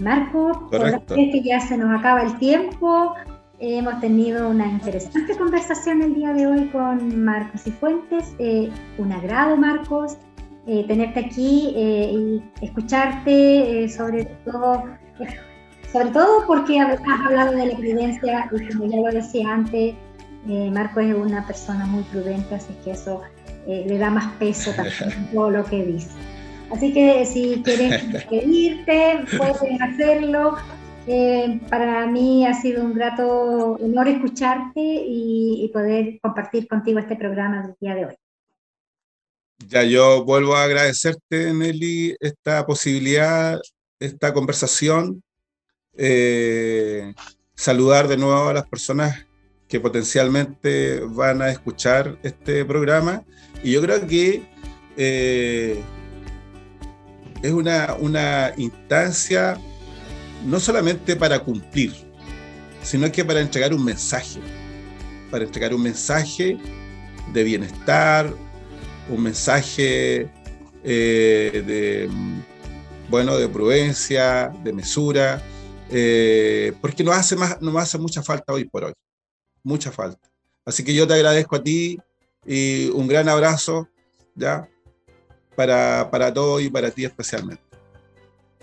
Marco, 0.00 0.68
por 0.70 0.88
la 0.88 0.98
vez 0.98 1.32
que 1.32 1.42
ya 1.42 1.58
se 1.58 1.76
nos 1.76 1.98
acaba 1.98 2.22
el 2.22 2.38
tiempo, 2.38 3.14
hemos 3.58 3.98
tenido 4.00 4.48
una 4.48 4.66
interesante 4.68 5.36
conversación 5.36 6.00
el 6.02 6.14
día 6.14 6.32
de 6.32 6.46
hoy 6.46 6.66
con 6.68 7.24
Marcos 7.24 7.66
y 7.66 7.72
Fuentes. 7.72 8.36
un 8.98 9.10
agrado, 9.10 9.56
Marcos, 9.56 10.16
tenerte 10.88 11.20
aquí 11.20 11.72
y 11.76 12.42
escucharte 12.60 13.88
sobre 13.88 14.24
todo 14.44 14.84
sobre 15.92 16.10
todo 16.10 16.46
porque 16.46 16.78
has 16.80 17.00
hablado 17.24 17.52
de 17.52 17.66
la 17.66 17.76
prudencia 17.76 18.50
y 18.52 18.74
como 18.74 18.90
ya 18.90 18.96
lo 18.98 19.10
decía 19.10 19.50
antes, 19.50 19.94
eh, 20.48 20.70
Marco 20.70 21.00
es 21.00 21.14
una 21.14 21.46
persona 21.46 21.86
muy 21.86 22.02
prudente, 22.04 22.54
así 22.54 22.74
que 22.84 22.90
eso 22.90 23.22
eh, 23.66 23.84
le 23.86 23.98
da 23.98 24.10
más 24.10 24.32
peso 24.34 24.72
también 24.72 25.12
a 25.28 25.32
todo 25.32 25.50
lo 25.50 25.64
que 25.64 25.84
dice. 25.84 26.10
Así 26.70 26.92
que 26.92 27.24
si 27.24 27.62
quieres 27.64 28.12
despedirte, 28.12 29.24
puedes 29.38 29.80
hacerlo. 29.80 30.56
Eh, 31.06 31.60
para 31.70 32.06
mí 32.06 32.44
ha 32.44 32.54
sido 32.54 32.84
un 32.84 32.92
grato 32.92 33.78
honor 33.80 34.08
escucharte 34.08 34.80
y, 34.80 35.70
poder 35.72 36.18
compartir 36.20 36.66
contigo 36.68 36.98
este 36.98 37.16
programa 37.16 37.62
del 37.62 37.76
día 37.80 37.94
de 37.94 38.06
hoy. 38.06 38.14
Ya, 39.58 39.82
yo 39.84 40.24
vuelvo 40.24 40.54
a 40.54 40.64
agradecerte, 40.64 41.52
Nelly, 41.52 42.16
esta 42.20 42.66
posibilidad, 42.66 43.58
esta 43.98 44.32
conversación. 44.32 45.22
saludar 47.54 48.06
de 48.06 48.16
nuevo 48.18 48.48
a 48.48 48.52
las 48.52 48.68
personas 48.68 49.26
que 49.68 49.80
potencialmente 49.80 51.00
van 51.00 51.42
a 51.42 51.50
escuchar 51.50 52.18
este 52.22 52.64
programa. 52.64 53.24
Y 53.62 53.72
yo 53.72 53.82
creo 53.82 54.06
que 54.06 54.42
eh, 54.96 55.82
es 57.42 57.52
una, 57.52 57.94
una 57.98 58.52
instancia 58.56 59.58
no 60.44 60.60
solamente 60.60 61.16
para 61.16 61.40
cumplir, 61.40 61.92
sino 62.82 63.10
que 63.10 63.24
para 63.24 63.40
entregar 63.40 63.74
un 63.74 63.84
mensaje, 63.84 64.40
para 65.30 65.44
entregar 65.44 65.74
un 65.74 65.82
mensaje 65.82 66.58
de 67.32 67.42
bienestar, 67.42 68.32
un 69.08 69.22
mensaje 69.22 70.28
eh, 70.84 71.62
de, 71.66 72.08
bueno, 73.08 73.36
de 73.36 73.48
prudencia, 73.48 74.52
de 74.62 74.72
mesura, 74.72 75.42
eh, 75.90 76.72
porque 76.80 77.04
nos 77.04 77.16
hace, 77.16 77.36
más, 77.36 77.60
nos 77.60 77.76
hace 77.76 77.98
mucha 77.98 78.22
falta 78.22 78.52
hoy 78.52 78.64
por 78.64 78.84
hoy 78.84 78.92
mucha 79.66 79.90
falta. 79.90 80.28
Así 80.64 80.84
que 80.84 80.94
yo 80.94 81.06
te 81.06 81.14
agradezco 81.14 81.56
a 81.56 81.62
ti 81.62 81.98
y 82.46 82.88
un 82.90 83.08
gran 83.08 83.28
abrazo, 83.28 83.88
¿ya? 84.34 84.68
Para, 85.56 86.08
para 86.10 86.32
todos 86.32 86.62
y 86.62 86.70
para 86.70 86.90
ti 86.90 87.04
especialmente. 87.04 87.62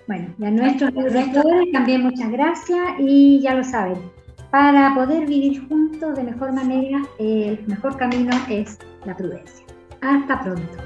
Bueno, 0.08 0.34
y 0.38 0.46
a 0.46 0.52
nuestros 0.52 0.94
lectores 0.94 1.72
también 1.72 2.04
muchas 2.04 2.32
gracias 2.32 2.80
y 3.00 3.42
ya 3.42 3.54
lo 3.54 3.64
saben, 3.64 4.12
para 4.52 4.94
poder 4.96 5.26
vivir 5.26 5.68
juntos 5.68 6.16
de 6.16 6.24
mejor 6.24 6.54
manera, 6.54 7.02
el 7.20 7.66
mejor 7.68 7.98
camino 7.98 8.32
es 8.50 8.78
la 9.06 9.16
prudencia. 9.16 9.63
Hasta 10.04 10.38
pronto. 10.44 10.78